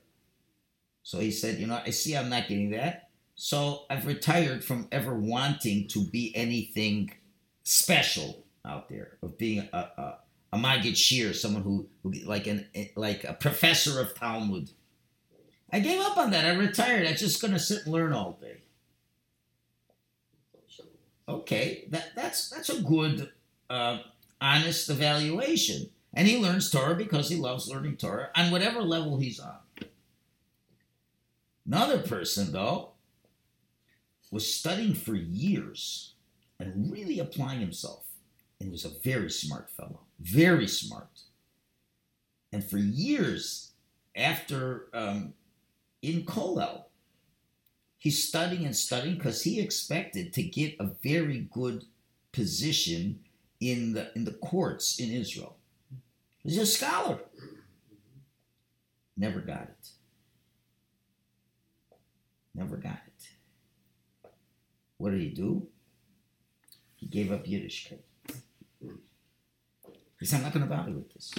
So 1.03 1.19
he 1.19 1.31
said, 1.31 1.59
you 1.59 1.67
know, 1.67 1.81
I 1.85 1.89
see 1.89 2.15
I'm 2.15 2.29
not 2.29 2.47
getting 2.47 2.69
that, 2.71 3.09
so 3.35 3.85
I've 3.89 4.07
retired 4.07 4.63
from 4.63 4.87
ever 4.91 5.13
wanting 5.13 5.89
to 5.89 6.05
be 6.05 6.33
anything 6.35 7.11
special 7.63 8.45
out 8.63 8.87
there, 8.87 9.17
of 9.21 9.37
being 9.37 9.67
a, 9.73 9.77
a, 9.77 10.17
a 10.53 10.57
Maggid 10.57 10.95
Shiur, 10.95 11.33
someone 11.33 11.63
who, 11.63 11.87
who 12.03 12.11
like 12.25 12.47
an 12.47 12.67
like 12.95 13.23
a 13.23 13.33
professor 13.33 13.99
of 13.99 14.13
Talmud. 14.15 14.71
I 15.71 15.79
gave 15.79 16.01
up 16.01 16.17
on 16.17 16.31
that. 16.31 16.45
I 16.45 16.51
retired. 16.55 17.07
I'm 17.07 17.15
just 17.15 17.41
to 17.41 17.59
sit 17.59 17.85
and 17.85 17.93
learn 17.93 18.11
all 18.11 18.37
day. 18.41 18.57
Okay, 21.27 21.85
that 21.89 22.11
that's 22.15 22.49
that's 22.49 22.69
a 22.69 22.81
good, 22.81 23.31
uh, 23.69 23.99
honest 24.41 24.89
evaluation. 24.89 25.89
And 26.13 26.27
he 26.27 26.37
learns 26.37 26.69
Torah 26.69 26.95
because 26.95 27.29
he 27.29 27.37
loves 27.37 27.69
learning 27.69 27.95
Torah 27.95 28.31
on 28.35 28.51
whatever 28.51 28.81
level 28.81 29.17
he's 29.17 29.39
on. 29.39 29.55
Another 31.65 31.99
person, 31.99 32.51
though, 32.51 32.89
was 34.29 34.53
studying 34.53 34.93
for 34.93 35.15
years 35.15 36.15
and 36.59 36.91
really 36.91 37.19
applying 37.19 37.61
himself. 37.61 38.07
And 38.59 38.71
was 38.71 38.85
a 38.85 38.89
very 38.89 39.31
smart 39.31 39.69
fellow, 39.69 40.01
very 40.21 40.67
smart. 40.67 41.21
And 42.53 42.63
for 42.63 42.77
years 42.77 43.71
after 44.15 44.87
um, 44.93 45.33
in 46.01 46.23
Kollel. 46.23 46.85
He's 47.97 48.27
studying 48.27 48.65
and 48.65 48.75
studying 48.75 49.17
because 49.17 49.43
he 49.43 49.59
expected 49.59 50.33
to 50.33 50.43
get 50.43 50.75
a 50.79 50.89
very 51.03 51.47
good 51.51 51.85
position 52.31 53.19
in 53.59 53.93
the 53.93 54.11
in 54.15 54.25
the 54.25 54.31
courts 54.31 54.99
in 54.99 55.11
Israel. 55.11 55.57
He's 56.43 56.57
a 56.57 56.65
scholar. 56.65 57.19
Never 59.15 59.39
got 59.39 59.63
it. 59.63 59.89
Never 62.55 62.77
got 62.77 62.99
it. 63.05 64.29
What 64.97 65.11
did 65.11 65.21
he 65.21 65.29
do? 65.29 65.67
He 66.95 67.05
gave 67.05 67.31
up 67.31 67.45
Yiddishkeit. 67.45 67.99
I'm 70.33 70.43
not 70.43 70.53
going 70.53 70.67
to 70.67 70.73
bother 70.73 70.91
with 70.91 71.13
this. 71.13 71.33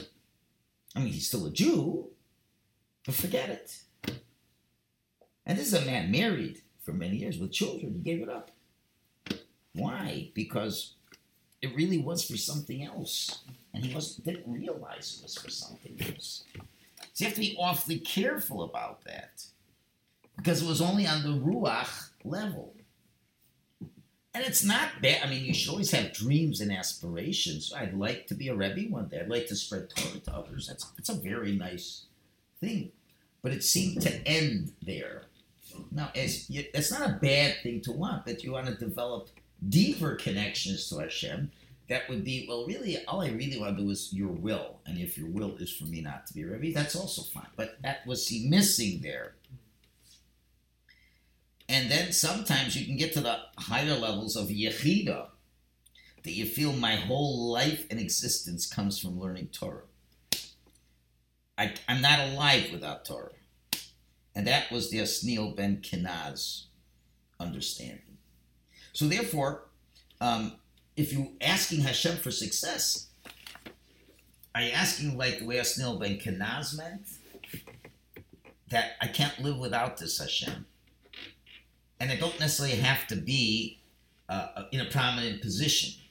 I 0.95 1.01
mean, 1.01 1.13
he's 1.13 1.29
still 1.29 1.47
a 1.47 1.51
Jew, 1.51 2.09
but 3.07 3.15
forget 3.15 3.49
it. 3.49 3.83
And 5.47 5.59
this 5.59 5.69
is 5.69 5.75
a 5.75 5.87
man 5.87 6.11
married 6.11 6.63
for 6.85 6.93
many 6.93 7.17
years 7.17 7.39
with 7.39 7.53
children. 7.53 7.95
He 7.95 8.01
gave 8.01 8.23
it 8.23 8.29
up. 8.29 8.51
Why? 9.73 10.31
Because 10.35 10.95
it 11.63 11.75
really 11.75 11.99
was 11.99 12.25
for 12.25 12.37
something 12.37 12.85
else. 12.85 13.43
And 13.73 13.85
he 13.85 13.95
was, 13.95 14.17
didn't 14.17 14.53
realize 14.53 15.19
it 15.19 15.23
was 15.23 15.37
for 15.37 15.51
something 15.51 15.97
else. 16.01 16.45
So 17.15 17.25
you 17.25 17.27
have 17.27 17.35
to 17.35 17.41
be 17.41 17.57
awfully 17.59 17.99
careful 17.99 18.63
about 18.65 19.05
that. 19.05 19.45
Because 20.37 20.63
it 20.63 20.69
was 20.69 20.81
only 20.81 21.07
on 21.07 21.23
the 21.23 21.39
Ruach 21.39 22.11
level. 22.25 22.75
And 24.35 24.45
it's 24.45 24.65
not 24.65 25.03
bad. 25.03 25.21
I 25.23 25.29
mean, 25.29 25.45
you 25.45 25.53
should 25.53 25.71
always 25.71 25.91
have 25.91 26.15
dreams 26.15 26.61
and 26.61 26.73
aspirations. 26.73 27.73
I'd 27.77 27.93
like 27.93 28.27
to 28.29 28.35
be 28.35 28.49
a 28.49 28.55
Rebbe 28.55 28.91
one 28.91 29.09
day. 29.09 29.21
I'd 29.21 29.29
like 29.29 29.47
to 29.49 29.57
spread 29.57 29.91
Torah 29.91 30.21
to 30.21 30.35
others. 30.35 30.69
That's, 30.69 30.85
that's 30.93 31.11
a 31.11 31.15
very 31.15 31.53
nice 31.53 32.07
thing. 32.61 32.93
But 33.43 33.53
it 33.53 33.63
seemed 33.63 34.01
to 34.03 34.27
end 34.27 34.73
there. 34.83 35.25
Now, 35.91 36.11
it's, 36.15 36.47
it's 36.49 36.91
not 36.91 37.09
a 37.09 37.19
bad 37.21 37.57
thing 37.63 37.83
to 37.83 37.93
want, 37.93 38.25
but 38.25 38.43
you 38.43 38.53
want 38.53 38.69
to 38.69 38.75
develop 38.75 39.29
deeper 39.69 40.15
connections 40.15 40.89
to 40.89 40.99
Hashem. 40.99 41.51
That 41.89 42.09
would 42.09 42.25
be, 42.25 42.47
well, 42.49 42.65
really, 42.67 43.05
all 43.07 43.21
I 43.21 43.29
really 43.29 43.59
want 43.59 43.77
to 43.77 43.83
do 43.83 43.91
is 43.91 44.15
your 44.15 44.29
will. 44.29 44.79
And 44.87 44.99
if 44.99 45.19
your 45.19 45.29
will 45.29 45.57
is 45.57 45.71
for 45.71 45.85
me 45.85 46.01
not 46.01 46.27
to 46.29 46.35
be 46.35 46.43
a 46.43 46.47
Rebbe, 46.47 46.73
that's 46.73 46.97
also 46.97 47.21
fine. 47.23 47.49
But 47.57 47.77
that 47.83 48.07
was 48.07 48.29
he 48.29 48.49
missing 48.49 49.01
there. 49.03 49.35
And 51.73 51.91
then 51.91 52.13
sometimes 52.13 52.77
you 52.77 52.85
can 52.85 52.99
get 52.99 53.15
to 53.15 53.23
the 53.23 53.39
higher 53.57 53.97
levels 53.97 54.37
of 54.37 54.49
Yechida, 54.49 55.29
that 56.23 56.31
you 56.31 56.45
feel 56.45 56.75
my 56.75 56.97
whole 56.97 57.51
life 57.51 57.87
and 57.91 57.99
existence 57.99 58.67
comes 58.67 58.99
from 58.99 59.19
learning 59.19 59.49
Torah. 59.53 59.85
I, 61.57 61.73
I'm 61.89 62.03
not 62.03 62.21
alive 62.21 62.69
without 62.73 63.07
Torah. 63.07 63.31
And 64.35 64.47
that 64.47 64.71
was 64.71 64.91
the 64.91 64.99
Asniel 64.99 65.57
ben 65.57 65.79
Kenaz 65.79 66.65
understanding. 67.41 68.19
So 68.93 69.07
therefore, 69.07 69.65
um, 70.21 70.57
if 70.95 71.11
you're 71.11 71.29
asking 71.41 71.81
Hashem 71.81 72.19
for 72.19 72.31
success, 72.31 73.07
are 74.55 74.61
you 74.61 74.73
asking 74.73 75.17
like 75.17 75.39
the 75.39 75.47
way 75.47 75.57
Asniel 75.57 75.99
ben 75.99 76.19
Kenaz 76.19 76.77
meant? 76.77 77.07
That 78.69 78.93
I 79.01 79.07
can't 79.07 79.39
live 79.41 79.57
without 79.59 79.97
this 79.97 80.19
Hashem. 80.19 80.67
And 82.03 82.11
I 82.11 82.17
don't 82.17 82.39
necessarily 82.41 82.75
have 82.79 83.07
to 83.07 83.17
be 83.17 83.79
uh, 84.29 84.65
in 84.73 84.81
a 84.81 84.87
prominent 84.87 85.41
position. 85.41 86.03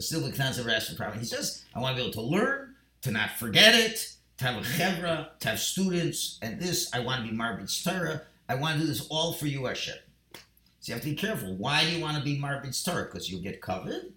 Asniel 0.00 0.22
ben 0.22 0.30
Kenaz 0.30 0.58
never 0.58 0.70
asked 0.70 0.90
for 0.90 0.94
prominent. 0.94 1.22
He 1.22 1.26
says, 1.26 1.64
I 1.74 1.80
want 1.80 1.96
to 1.96 2.02
be 2.02 2.08
able 2.08 2.14
to 2.14 2.20
learn, 2.20 2.76
to 3.02 3.10
not 3.10 3.30
forget 3.32 3.74
it, 3.74 4.12
to 4.38 4.44
have 4.44 4.62
a 4.62 4.64
chevra, 4.64 5.36
to 5.40 5.48
have 5.48 5.58
students, 5.58 6.38
and 6.40 6.60
this, 6.60 6.88
I 6.94 7.00
want 7.00 7.24
to 7.24 7.28
be 7.28 7.36
Marbitz 7.36 7.82
Torah. 7.82 8.22
I 8.48 8.54
want 8.54 8.76
to 8.76 8.82
do 8.82 8.86
this 8.86 9.08
all 9.10 9.32
for 9.32 9.48
you, 9.48 9.64
Hashem. 9.64 9.96
So 10.34 10.40
you 10.84 10.94
have 10.94 11.02
to 11.02 11.10
be 11.10 11.16
careful. 11.16 11.56
Why 11.56 11.84
do 11.84 11.90
you 11.90 12.00
want 12.00 12.16
to 12.16 12.22
be 12.22 12.40
Marbitz 12.40 12.84
Torah? 12.84 13.06
Because 13.06 13.28
you'll 13.28 13.42
get 13.42 13.60
kavod? 13.60 14.12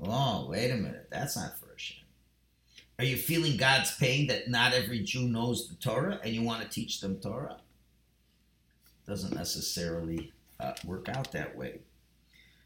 Oh, 0.00 0.48
wait 0.50 0.72
a 0.72 0.76
minute. 0.76 1.06
That's 1.12 1.36
not 1.36 1.60
for 1.60 1.70
Hashem. 1.70 1.98
Are 2.98 3.04
you 3.04 3.16
feeling 3.16 3.56
God's 3.56 3.96
pain 3.96 4.26
that 4.26 4.50
not 4.50 4.72
every 4.72 4.98
Jew 4.98 5.28
knows 5.28 5.68
the 5.68 5.76
Torah 5.76 6.18
and 6.24 6.34
you 6.34 6.42
want 6.42 6.62
to 6.62 6.68
teach 6.68 7.00
them 7.00 7.20
Torah? 7.20 7.58
Doesn't 9.06 9.34
necessarily 9.34 10.32
uh, 10.60 10.72
work 10.84 11.08
out 11.08 11.32
that 11.32 11.56
way. 11.56 11.80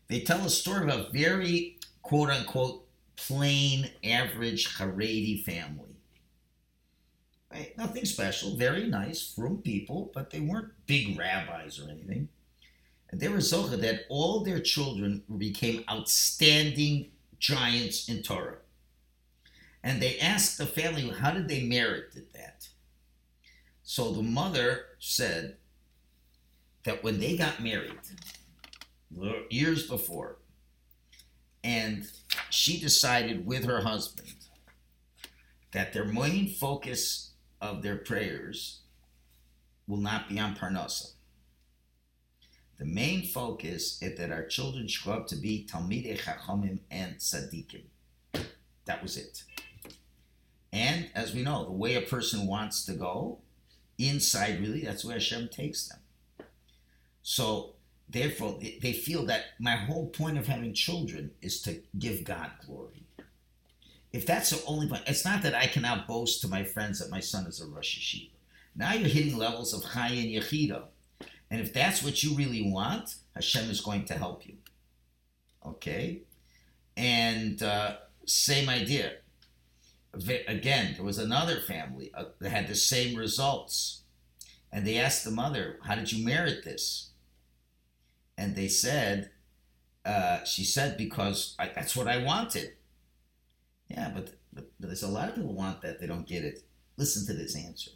They 0.08 0.20
tell 0.20 0.44
a 0.44 0.50
story 0.50 0.90
of 0.90 0.98
a 0.98 1.10
very 1.12 1.78
quote 2.02 2.30
unquote 2.30 2.86
plain, 3.16 3.90
average 4.04 4.76
Haredi 4.76 5.42
family 5.42 5.96
Right? 7.56 7.76
Nothing 7.78 8.04
special, 8.04 8.56
very 8.56 8.86
nice, 8.86 9.32
from 9.34 9.58
people, 9.58 10.10
but 10.14 10.30
they 10.30 10.40
weren't 10.40 10.72
big 10.86 11.18
rabbis 11.18 11.78
or 11.78 11.88
anything. 11.88 12.28
And 13.10 13.20
they 13.20 13.28
were 13.28 13.40
so 13.40 13.62
that 13.62 14.04
all 14.08 14.40
their 14.40 14.60
children 14.60 15.22
became 15.38 15.84
outstanding 15.88 17.12
giants 17.38 18.08
in 18.08 18.22
Torah. 18.22 18.58
And 19.82 20.02
they 20.02 20.18
asked 20.18 20.58
the 20.58 20.66
family, 20.66 21.08
how 21.08 21.30
did 21.30 21.48
they 21.48 21.62
merit 21.62 22.12
that? 22.34 22.68
So 23.84 24.12
the 24.12 24.22
mother 24.22 24.86
said 24.98 25.56
that 26.86 27.02
when 27.02 27.18
they 27.18 27.36
got 27.36 27.60
married, 27.60 27.98
years 29.50 29.88
before, 29.88 30.36
and 31.64 32.06
she 32.48 32.78
decided 32.78 33.44
with 33.44 33.64
her 33.64 33.80
husband 33.80 34.36
that 35.72 35.92
their 35.92 36.04
main 36.04 36.48
focus 36.48 37.32
of 37.60 37.82
their 37.82 37.96
prayers 37.96 38.82
will 39.88 39.96
not 39.96 40.28
be 40.28 40.38
on 40.38 40.54
Parnasa. 40.54 41.14
The 42.78 42.84
main 42.84 43.26
focus 43.26 44.00
is 44.00 44.16
that 44.16 44.30
our 44.30 44.46
children 44.46 44.86
should 44.86 45.04
grow 45.04 45.14
up 45.14 45.26
to 45.28 45.36
be 45.36 45.66
Talmidei 45.68 46.20
Chachamim 46.20 46.78
and 46.88 47.16
Tzaddikim. 47.16 47.82
That 48.84 49.02
was 49.02 49.16
it. 49.16 49.42
And 50.72 51.10
as 51.16 51.34
we 51.34 51.42
know, 51.42 51.64
the 51.64 51.72
way 51.72 51.96
a 51.96 52.02
person 52.02 52.46
wants 52.46 52.84
to 52.84 52.92
go, 52.92 53.40
inside 53.98 54.60
really, 54.60 54.84
that's 54.84 55.04
where 55.04 55.14
Hashem 55.14 55.48
takes 55.48 55.88
them. 55.88 55.98
So 57.28 57.74
therefore, 58.08 58.56
they- 58.60 58.92
feel 58.92 59.26
that 59.26 59.46
my 59.58 59.74
whole 59.74 60.06
point 60.10 60.38
of 60.38 60.46
having 60.46 60.72
children 60.72 61.34
is 61.42 61.60
to 61.62 61.82
give 61.98 62.22
God 62.22 62.52
glory. 62.64 63.02
If 64.12 64.24
that's 64.24 64.50
the 64.50 64.64
only 64.64 64.88
point, 64.88 65.02
it's 65.08 65.24
not 65.24 65.42
that 65.42 65.52
I 65.52 65.66
can 65.66 65.82
now 65.82 66.04
boast 66.06 66.40
to 66.42 66.48
my 66.48 66.62
friends 66.62 67.00
that 67.00 67.10
my 67.10 67.18
son 67.18 67.48
is 67.48 67.60
a 67.60 67.66
Rosh 67.66 67.98
Yeshiva. 67.98 68.30
Now 68.76 68.92
you're 68.92 69.08
hitting 69.08 69.36
levels 69.36 69.74
of 69.74 69.90
Chai 69.92 70.10
and 70.10 70.30
Yechida. 70.30 70.84
And 71.50 71.60
if 71.60 71.72
that's 71.72 72.00
what 72.00 72.22
you 72.22 72.36
really 72.36 72.70
want, 72.70 73.16
Hashem 73.34 73.70
is 73.70 73.80
going 73.80 74.04
to 74.04 74.14
help 74.14 74.46
you. 74.46 74.58
Okay? 75.64 76.22
And 76.96 77.60
uh, 77.60 77.96
same 78.24 78.68
idea. 78.68 79.16
Again, 80.14 80.94
there 80.94 81.04
was 81.04 81.18
another 81.18 81.58
family 81.60 82.12
uh, 82.14 82.26
that 82.38 82.50
had 82.50 82.68
the 82.68 82.76
same 82.76 83.16
results. 83.16 84.02
And 84.72 84.86
they 84.86 84.98
asked 84.98 85.24
the 85.24 85.32
mother, 85.32 85.80
How 85.82 85.96
did 85.96 86.12
you 86.12 86.24
merit 86.24 86.62
this? 86.62 87.05
And 88.38 88.54
they 88.54 88.68
said, 88.68 89.30
uh, 90.04 90.44
She 90.44 90.64
said, 90.64 90.96
Because 90.96 91.54
I, 91.58 91.70
that's 91.74 91.96
what 91.96 92.08
I 92.08 92.22
wanted. 92.22 92.72
Yeah, 93.88 94.10
but, 94.14 94.34
but 94.52 94.70
there's 94.80 95.02
a 95.02 95.08
lot 95.08 95.28
of 95.28 95.34
people 95.34 95.54
want 95.54 95.82
that, 95.82 96.00
they 96.00 96.06
don't 96.06 96.26
get 96.26 96.44
it. 96.44 96.62
Listen 96.96 97.26
to 97.26 97.34
this 97.34 97.56
answer. 97.56 97.90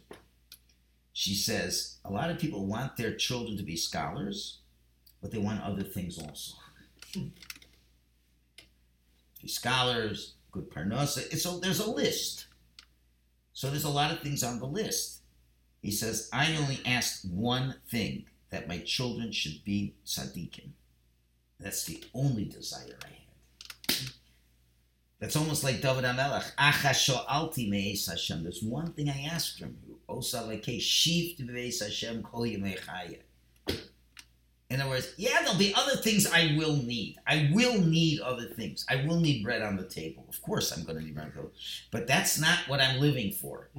She 1.13 1.33
says, 1.33 1.97
A 2.05 2.11
lot 2.11 2.29
of 2.29 2.39
people 2.39 2.65
want 2.65 2.97
their 2.97 3.15
children 3.15 3.57
to 3.57 3.63
be 3.63 3.75
scholars, 3.75 4.59
but 5.21 5.31
they 5.31 5.37
want 5.37 5.61
other 5.61 5.83
things 5.83 6.17
also. 6.17 6.55
Be 7.13 7.31
scholars, 9.47 10.35
good 10.51 10.69
parnasa. 10.69 11.25
It's 11.31 11.43
there's 11.59 11.79
a 11.79 11.89
list. 11.89 12.47
So 13.53 13.69
there's 13.69 13.83
a 13.83 13.89
lot 13.89 14.11
of 14.11 14.21
things 14.21 14.43
on 14.43 14.59
the 14.59 14.65
list. 14.65 15.21
He 15.81 15.91
says, 15.91 16.29
I 16.31 16.55
only 16.57 16.79
asked 16.85 17.25
one 17.25 17.75
thing 17.89 18.25
that 18.51 18.67
my 18.67 18.77
children 18.79 19.31
should 19.31 19.63
be 19.63 19.95
tzaddikim. 20.05 20.69
That's 21.59 21.85
the 21.85 22.03
only 22.13 22.45
desire 22.45 22.97
I 23.03 23.07
had. 23.07 23.97
That's 25.19 25.35
almost 25.35 25.63
like 25.63 25.81
David 25.81 26.03
HaMelech. 26.03 26.55
Acha 26.55 26.91
sho'alti 26.91 27.69
me'es 27.69 28.07
Hashem. 28.07 28.43
There's 28.43 28.63
one 28.63 28.91
thing 28.93 29.09
I 29.09 29.29
asked 29.31 29.59
from 29.59 29.77
you. 29.85 29.99
Osa 30.09 30.39
lekei 30.39 30.81
shiv 30.81 31.37
be'es 31.47 31.81
Hashem 31.81 32.23
kol. 32.23 32.43
In 34.71 34.79
other 34.79 34.89
words, 34.89 35.13
yeah, 35.17 35.41
there'll 35.41 35.59
be 35.59 35.73
other 35.75 35.97
things 35.97 36.25
I 36.25 36.55
will 36.57 36.77
need. 36.77 37.17
I 37.27 37.51
will 37.53 37.79
need 37.79 38.21
other 38.21 38.45
things. 38.45 38.85
I 38.89 39.05
will 39.05 39.19
need 39.19 39.43
bread 39.43 39.61
on 39.61 39.75
the 39.75 39.83
table. 39.83 40.25
Of 40.29 40.41
course, 40.41 40.71
I'm 40.71 40.83
going 40.85 40.97
to 40.97 41.03
need 41.03 41.13
bread 41.13 41.25
on 41.25 41.31
the 41.31 41.37
table. 41.37 41.51
But 41.91 42.07
that's 42.07 42.39
not 42.39 42.59
what 42.67 42.81
I'm 42.81 42.99
living 42.99 43.31
for. 43.31 43.69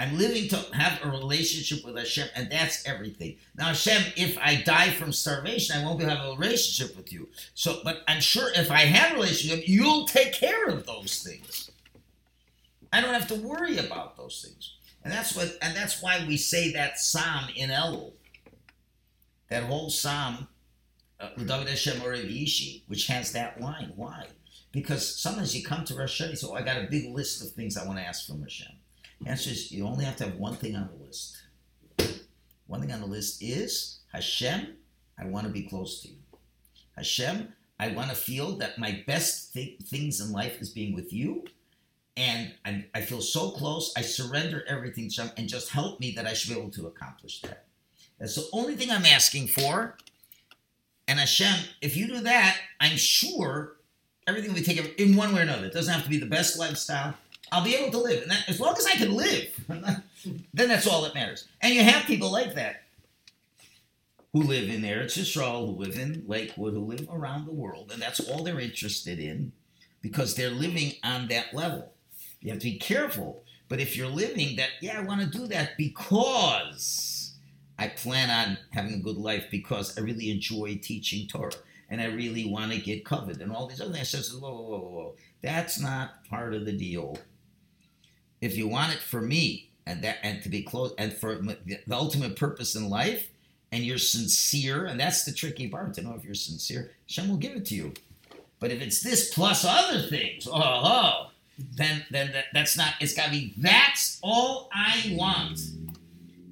I'm 0.00 0.18
living 0.18 0.48
to 0.48 0.56
have 0.74 1.04
a 1.04 1.10
relationship 1.10 1.84
with 1.84 1.96
Hashem, 1.96 2.28
and 2.34 2.50
that's 2.50 2.86
everything. 2.86 3.36
Now, 3.56 3.66
Hashem, 3.66 4.12
if 4.16 4.38
I 4.38 4.62
die 4.62 4.90
from 4.90 5.12
starvation, 5.12 5.76
I 5.76 5.84
won't 5.84 5.98
be 5.98 6.06
have 6.06 6.24
a 6.24 6.36
relationship 6.36 6.96
with 6.96 7.12
you. 7.12 7.28
So, 7.54 7.80
but 7.84 7.98
I'm 8.08 8.20
sure 8.20 8.50
if 8.56 8.70
I 8.70 8.80
have 8.80 9.12
a 9.12 9.14
relationship, 9.16 9.68
you'll 9.68 10.06
take 10.06 10.32
care 10.32 10.66
of 10.66 10.86
those 10.86 11.22
things. 11.22 11.70
I 12.92 13.00
don't 13.00 13.14
have 13.14 13.28
to 13.28 13.36
worry 13.36 13.78
about 13.78 14.16
those 14.16 14.42
things, 14.42 14.74
and 15.04 15.12
that's 15.12 15.36
what, 15.36 15.56
and 15.62 15.76
that's 15.76 16.02
why 16.02 16.24
we 16.26 16.36
say 16.36 16.72
that 16.72 16.98
psalm 16.98 17.44
in 17.54 17.70
Elul 17.70 18.14
that 19.50 19.64
whole 19.64 19.90
psalm, 19.90 20.48
uh, 21.18 21.28
David 21.36 21.68
Hashem 21.68 22.02
Ori 22.02 22.48
which 22.86 23.06
has 23.08 23.32
that 23.32 23.60
line. 23.60 23.92
Why? 23.96 24.26
Because 24.72 25.20
sometimes 25.20 25.54
you 25.54 25.62
come 25.62 25.84
to 25.84 25.94
Rosh 25.94 26.22
Hashanah, 26.22 26.38
so 26.38 26.54
I 26.54 26.62
got 26.62 26.78
a 26.78 26.88
big 26.88 27.12
list 27.12 27.42
of 27.42 27.50
things 27.50 27.76
I 27.76 27.84
want 27.84 27.98
to 27.98 28.04
ask 28.04 28.26
from 28.26 28.40
Hashem. 28.40 28.72
Answer 29.26 29.50
is 29.50 29.70
you 29.70 29.86
only 29.86 30.04
have 30.04 30.16
to 30.16 30.24
have 30.24 30.36
one 30.36 30.56
thing 30.56 30.76
on 30.76 30.88
the 30.88 31.04
list. 31.04 31.36
One 32.66 32.80
thing 32.80 32.92
on 32.92 33.00
the 33.00 33.06
list 33.06 33.42
is 33.42 34.00
Hashem, 34.12 34.76
I 35.18 35.26
want 35.26 35.46
to 35.46 35.52
be 35.52 35.62
close 35.62 36.00
to 36.02 36.08
you. 36.08 36.16
Hashem, 36.96 37.52
I 37.78 37.88
want 37.88 38.10
to 38.10 38.16
feel 38.16 38.56
that 38.58 38.78
my 38.78 39.02
best 39.06 39.52
th- 39.52 39.80
things 39.82 40.20
in 40.20 40.32
life 40.32 40.60
is 40.60 40.70
being 40.70 40.94
with 40.94 41.12
you. 41.12 41.44
And 42.16 42.54
I, 42.64 42.86
I 42.94 43.00
feel 43.00 43.20
so 43.20 43.50
close, 43.50 43.92
I 43.96 44.02
surrender 44.02 44.64
everything 44.68 45.08
to 45.10 45.22
Hashem, 45.22 45.34
and 45.38 45.48
just 45.48 45.70
help 45.70 46.00
me 46.00 46.12
that 46.12 46.26
I 46.26 46.34
should 46.34 46.52
be 46.54 46.60
able 46.60 46.70
to 46.72 46.86
accomplish 46.86 47.40
that. 47.42 47.64
That's 48.18 48.34
the 48.34 48.48
only 48.52 48.76
thing 48.76 48.90
I'm 48.90 49.06
asking 49.06 49.48
for. 49.48 49.96
And 51.08 51.18
Hashem, 51.18 51.66
if 51.80 51.96
you 51.96 52.06
do 52.06 52.20
that, 52.20 52.58
I'm 52.78 52.96
sure 52.96 53.76
everything 54.26 54.50
will 54.52 54.60
be 54.60 54.64
taken 54.64 54.86
in 54.98 55.16
one 55.16 55.34
way 55.34 55.40
or 55.40 55.42
another. 55.42 55.66
It 55.66 55.72
doesn't 55.72 55.92
have 55.92 56.04
to 56.04 56.10
be 56.10 56.18
the 56.18 56.26
best 56.26 56.58
lifestyle. 56.58 57.14
I'll 57.52 57.64
be 57.64 57.74
able 57.74 57.90
to 57.92 57.98
live. 57.98 58.22
And 58.22 58.30
that, 58.30 58.48
as 58.48 58.60
long 58.60 58.76
as 58.76 58.86
I 58.86 58.92
can 58.92 59.14
live, 59.14 59.64
then 60.54 60.68
that's 60.68 60.86
all 60.86 61.02
that 61.02 61.14
matters. 61.14 61.46
And 61.60 61.74
you 61.74 61.82
have 61.82 62.04
people 62.04 62.30
like 62.30 62.54
that 62.54 62.82
who 64.32 64.42
live 64.42 64.68
in 64.68 64.82
Eretz 64.82 65.18
Yisrael, 65.18 65.66
who 65.66 65.82
live 65.82 65.98
in 65.98 66.22
Lakewood, 66.26 66.74
who 66.74 66.84
live 66.84 67.08
around 67.10 67.46
the 67.46 67.52
world, 67.52 67.90
and 67.92 68.00
that's 68.00 68.20
all 68.20 68.44
they're 68.44 68.60
interested 68.60 69.18
in 69.18 69.52
because 70.02 70.34
they're 70.34 70.50
living 70.50 70.92
on 71.02 71.28
that 71.28 71.52
level. 71.52 71.92
You 72.40 72.50
have 72.50 72.60
to 72.60 72.70
be 72.70 72.78
careful. 72.78 73.42
But 73.68 73.80
if 73.80 73.96
you're 73.96 74.08
living 74.08 74.56
that, 74.56 74.70
yeah, 74.80 74.98
I 74.98 75.02
want 75.02 75.20
to 75.20 75.26
do 75.26 75.46
that 75.48 75.76
because 75.76 77.34
I 77.78 77.88
plan 77.88 78.30
on 78.30 78.58
having 78.72 78.94
a 78.94 79.02
good 79.02 79.16
life 79.16 79.46
because 79.50 79.96
I 79.96 80.00
really 80.00 80.30
enjoy 80.30 80.80
teaching 80.82 81.28
Torah 81.28 81.52
and 81.88 82.00
I 82.00 82.06
really 82.06 82.46
want 82.46 82.72
to 82.72 82.80
get 82.80 83.04
kavod 83.04 83.40
and 83.40 83.52
all 83.52 83.66
these 83.66 83.80
other 83.80 83.92
things. 83.92 84.14
I 84.14 84.18
says, 84.18 84.34
whoa, 84.34 84.52
whoa, 84.52 84.62
whoa, 84.62 84.78
whoa. 84.78 85.14
That's 85.42 85.80
not 85.80 86.24
part 86.28 86.54
of 86.54 86.64
the 86.64 86.72
deal. 86.72 87.16
If 88.40 88.56
you 88.56 88.68
want 88.68 88.92
it 88.94 89.00
for 89.00 89.20
me 89.20 89.70
and 89.86 90.02
that 90.02 90.18
and 90.22 90.42
to 90.42 90.48
be 90.48 90.62
close 90.62 90.92
and 90.98 91.12
for 91.12 91.36
the 91.36 91.78
ultimate 91.90 92.36
purpose 92.36 92.74
in 92.74 92.88
life, 92.88 93.28
and 93.72 93.84
you're 93.84 93.98
sincere, 93.98 94.86
and 94.86 94.98
that's 94.98 95.24
the 95.24 95.32
tricky 95.32 95.68
part 95.68 95.94
to 95.94 96.02
know 96.02 96.14
if 96.14 96.24
you're 96.24 96.34
sincere, 96.34 96.90
Hashem 97.08 97.28
will 97.28 97.36
give 97.36 97.52
it 97.52 97.66
to 97.66 97.74
you. 97.74 97.92
But 98.58 98.72
if 98.72 98.82
it's 98.82 99.00
this 99.02 99.32
plus 99.32 99.64
other 99.64 100.02
things, 100.02 100.46
oh, 100.46 100.52
oh 100.54 101.30
then 101.76 102.04
then 102.10 102.32
that, 102.32 102.46
that's 102.52 102.76
not. 102.76 102.94
It's 103.00 103.14
got 103.14 103.26
to 103.26 103.30
be. 103.30 103.54
That's 103.56 104.18
all 104.22 104.68
I 104.72 105.14
want, 105.16 105.60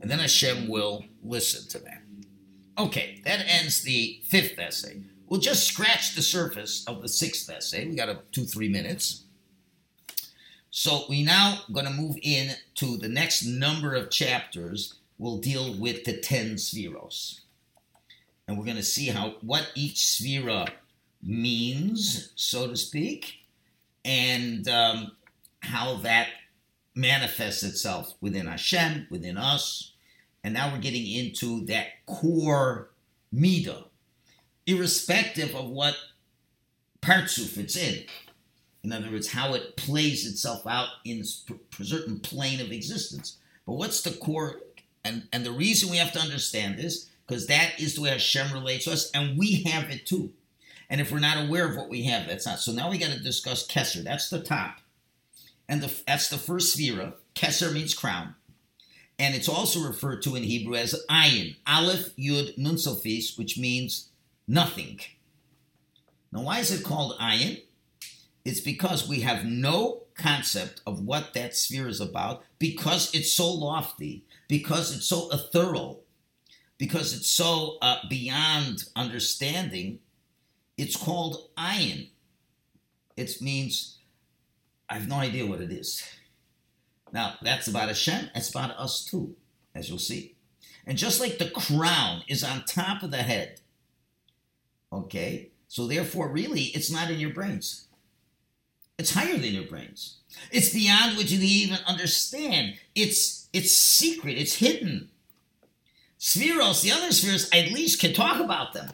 and 0.01 0.11
then 0.11 0.19
Hashem 0.19 0.69
will 0.69 1.05
listen 1.23 1.69
to 1.71 1.85
that. 1.85 2.03
Okay, 2.79 3.21
that 3.25 3.45
ends 3.49 3.83
the 3.83 4.21
fifth 4.25 4.59
essay. 4.59 5.03
We'll 5.27 5.41
just 5.41 5.67
scratch 5.67 6.15
the 6.15 6.23
surface 6.23 6.85
of 6.87 7.03
the 7.03 7.09
sixth 7.09 7.51
essay. 7.51 7.87
We 7.87 7.97
got 7.97 8.09
a, 8.09 8.21
two 8.33 8.45
three 8.45 8.69
minutes. 8.69 9.25
So 10.81 11.07
we 11.09 11.25
now 11.25 11.63
going 11.73 11.87
to 11.87 11.93
move 11.93 12.19
in 12.23 12.53
to 12.77 12.97
the 12.99 13.09
next 13.09 13.45
number 13.45 13.97
of 13.97 14.13
chapters. 14.13 14.95
We'll 15.19 15.39
deal 15.39 15.75
with 15.75 16.05
the 16.05 16.19
ten 16.19 16.55
spheros, 16.55 17.41
and 18.47 18.57
we're 18.57 18.65
going 18.65 18.77
to 18.77 18.85
see 18.85 19.09
how 19.09 19.35
what 19.41 19.73
each 19.75 19.97
sphera 19.97 20.71
means, 21.21 22.31
so 22.37 22.69
to 22.69 22.77
speak, 22.77 23.41
and 24.05 24.69
um, 24.69 25.17
how 25.63 25.97
that 25.97 26.29
manifests 26.95 27.65
itself 27.65 28.15
within 28.21 28.47
Hashem, 28.47 29.09
within 29.11 29.37
us. 29.37 29.95
And 30.45 30.55
now 30.55 30.73
we're 30.73 30.79
getting 30.79 31.11
into 31.11 31.67
that 31.67 32.07
core 32.07 32.91
midah, 33.35 33.83
irrespective 34.65 35.57
of 35.57 35.71
what 35.71 35.97
partsuf 37.03 37.59
it's 37.59 37.77
in. 37.77 38.05
In 38.85 38.93
other 38.93 39.11
words, 39.11 39.29
how 39.33 39.55
it 39.55 39.77
plays 39.77 40.27
itself 40.27 40.67
out 40.67 40.89
in 41.05 41.21
a 41.21 41.85
certain 41.85 42.21
plane 42.21 42.61
of 42.61 42.71
existence. 42.71 43.39
But 43.67 43.75
what's 43.75 44.03
the 44.03 44.13
core? 44.13 44.61
And, 45.05 45.25
and 45.33 45.45
the 45.45 45.53
reason 45.53 45.91
we 45.91 45.97
have 45.97 46.13
to 46.13 46.21
understand 46.21 46.79
this, 46.79 47.11
because 47.27 47.47
that 47.49 47.79
is 47.79 47.95
the 47.95 48.03
way 48.03 48.11
Hashem 48.11 48.53
relates 48.53 48.85
to 48.85 48.93
us, 48.93 49.11
and 49.13 49.39
we 49.39 49.63
have 49.65 49.91
it 49.91 50.07
too. 50.07 50.33
And 50.91 51.01
if 51.01 51.13
we're 51.13 51.19
not 51.19 51.45
aware 51.47 51.69
of 51.69 51.77
what 51.77 51.91
we 51.91 52.05
have, 52.05 52.27
that's 52.27 52.47
not. 52.47 52.61
So 52.61 52.73
now 52.73 52.91
we 52.91 52.99
got 52.99 53.11
to 53.13 53.23
discuss 53.23 53.67
Kesser. 53.67 54.03
That's 54.03 54.31
the 54.31 54.41
top. 54.41 54.79
And 55.69 55.83
the, 55.83 55.93
that's 56.07 56.31
the 56.31 56.39
first 56.39 56.77
sphera. 56.77 57.15
Kesser 57.35 57.73
means 57.73 57.93
crown. 57.93 58.35
And 59.19 59.35
it's 59.35 59.49
also 59.49 59.87
referred 59.87 60.23
to 60.23 60.37
in 60.37 60.45
Hebrew 60.45 60.77
as 60.77 60.95
ayin. 61.11 61.57
Aleph, 61.67 62.15
Yud, 62.17 62.57
Nun 62.57 62.77
Sofis, 62.77 63.37
which 63.37 63.59
means 63.59 64.09
nothing. 64.47 65.01
Now, 66.33 66.43
why 66.43 66.61
is 66.61 66.71
it 66.71 66.85
called 66.85 67.19
ayin? 67.19 67.63
It's 68.49 68.61
because 68.61 69.07
we 69.07 69.21
have 69.21 69.45
no 69.45 70.05
concept 70.15 70.81
of 70.87 71.05
what 71.05 71.35
that 71.35 71.55
sphere 71.55 71.87
is 71.87 72.01
about 72.01 72.43
because 72.59 73.15
it's 73.15 73.31
so 73.31 73.53
lofty, 73.53 74.25
because 74.49 74.97
it's 74.97 75.05
so 75.05 75.29
ethereal, 75.31 76.03
because 76.79 77.15
it's 77.15 77.29
so 77.29 77.77
uh, 77.83 77.99
beyond 78.09 78.85
understanding 78.97 79.99
it's 80.79 80.97
called 80.97 81.51
ayin. 81.59 82.09
It 83.19 83.43
means 83.43 83.99
I 84.89 84.95
have 84.95 85.09
no 85.09 85.17
idea 85.17 85.45
what 85.45 85.61
it 85.61 85.71
is. 85.71 86.03
Now 87.13 87.35
that's 87.43 87.69
about 87.69 87.89
Hashem. 87.89 88.31
It's 88.35 88.49
about 88.49 88.71
us 88.79 89.05
too, 89.05 89.37
as 89.75 89.91
you'll 89.91 89.99
see. 89.99 90.37
And 90.87 90.97
just 90.97 91.21
like 91.21 91.37
the 91.37 91.51
crown 91.51 92.23
is 92.29 92.43
on 92.43 92.65
top 92.65 93.03
of 93.03 93.11
the 93.11 93.19
head, 93.19 93.61
okay. 94.91 95.51
So 95.67 95.87
therefore, 95.87 96.33
really, 96.33 96.63
it's 96.75 96.91
not 96.91 97.11
in 97.11 97.21
your 97.21 97.35
brains. 97.35 97.88
It's 98.99 99.15
higher 99.15 99.39
than 99.39 99.55
your 99.55 99.65
brains. 99.65 100.17
It's 100.51 100.73
beyond 100.73 101.17
what 101.17 101.31
you 101.31 101.39
even 101.41 101.79
understand. 101.87 102.75
It's 102.95 103.49
it's 103.53 103.73
secret. 103.73 104.37
It's 104.37 104.57
hidden. 104.57 105.11
Spheros, 106.19 106.83
the 106.83 106.93
other 106.93 107.13
spheres, 107.13 107.49
at 107.53 107.71
least 107.71 108.01
can 108.01 108.13
talk 108.13 108.41
about 108.41 108.73
them. 108.73 108.91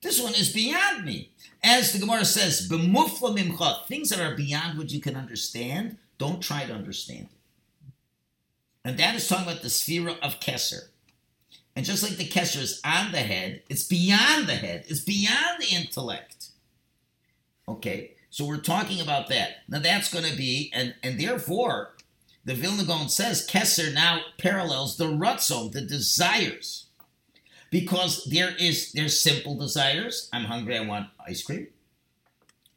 This 0.00 0.22
one 0.22 0.34
is 0.34 0.52
beyond 0.52 1.04
me. 1.04 1.30
As 1.62 1.92
the 1.92 1.98
Gemara 1.98 2.24
says, 2.24 2.68
"B'mufla 2.68 3.36
mimcha," 3.36 3.84
things 3.86 4.10
that 4.10 4.20
are 4.20 4.34
beyond 4.34 4.78
what 4.78 4.90
you 4.90 5.00
can 5.00 5.16
understand, 5.16 5.98
don't 6.16 6.40
try 6.40 6.64
to 6.64 6.72
understand. 6.72 7.28
And 8.84 8.96
that 8.98 9.14
is 9.14 9.28
talking 9.28 9.46
about 9.50 9.62
the 9.62 9.70
sphere 9.70 10.08
of 10.08 10.40
Kesser. 10.40 10.88
And 11.76 11.84
just 11.84 12.02
like 12.02 12.16
the 12.16 12.28
Kesser 12.28 12.60
is 12.60 12.80
on 12.84 13.12
the 13.12 13.18
head, 13.18 13.62
it's 13.68 13.84
beyond 13.84 14.48
the 14.48 14.56
head, 14.56 14.84
it's 14.88 15.00
beyond 15.00 15.60
the 15.60 15.74
intellect. 15.74 16.46
Okay, 17.68 18.14
so 18.30 18.44
we're 18.44 18.58
talking 18.58 19.00
about 19.00 19.28
that. 19.28 19.64
Now 19.68 19.80
that's 19.80 20.12
going 20.12 20.24
to 20.24 20.36
be, 20.36 20.70
and, 20.72 20.94
and 21.02 21.20
therefore, 21.20 21.96
the 22.44 22.54
Vilna 22.54 22.84
Gaon 22.84 23.08
says 23.08 23.46
Kesser 23.46 23.92
now 23.92 24.20
parallels 24.38 24.96
the 24.96 25.06
Ratzon, 25.06 25.72
the 25.72 25.82
desires. 25.82 26.86
Because 27.70 28.24
there 28.24 28.54
is 28.58 28.92
there's 28.92 29.20
simple 29.20 29.56
desires. 29.56 30.28
I'm 30.32 30.44
hungry, 30.44 30.76
I 30.76 30.84
want 30.84 31.08
ice 31.26 31.42
cream. 31.42 31.68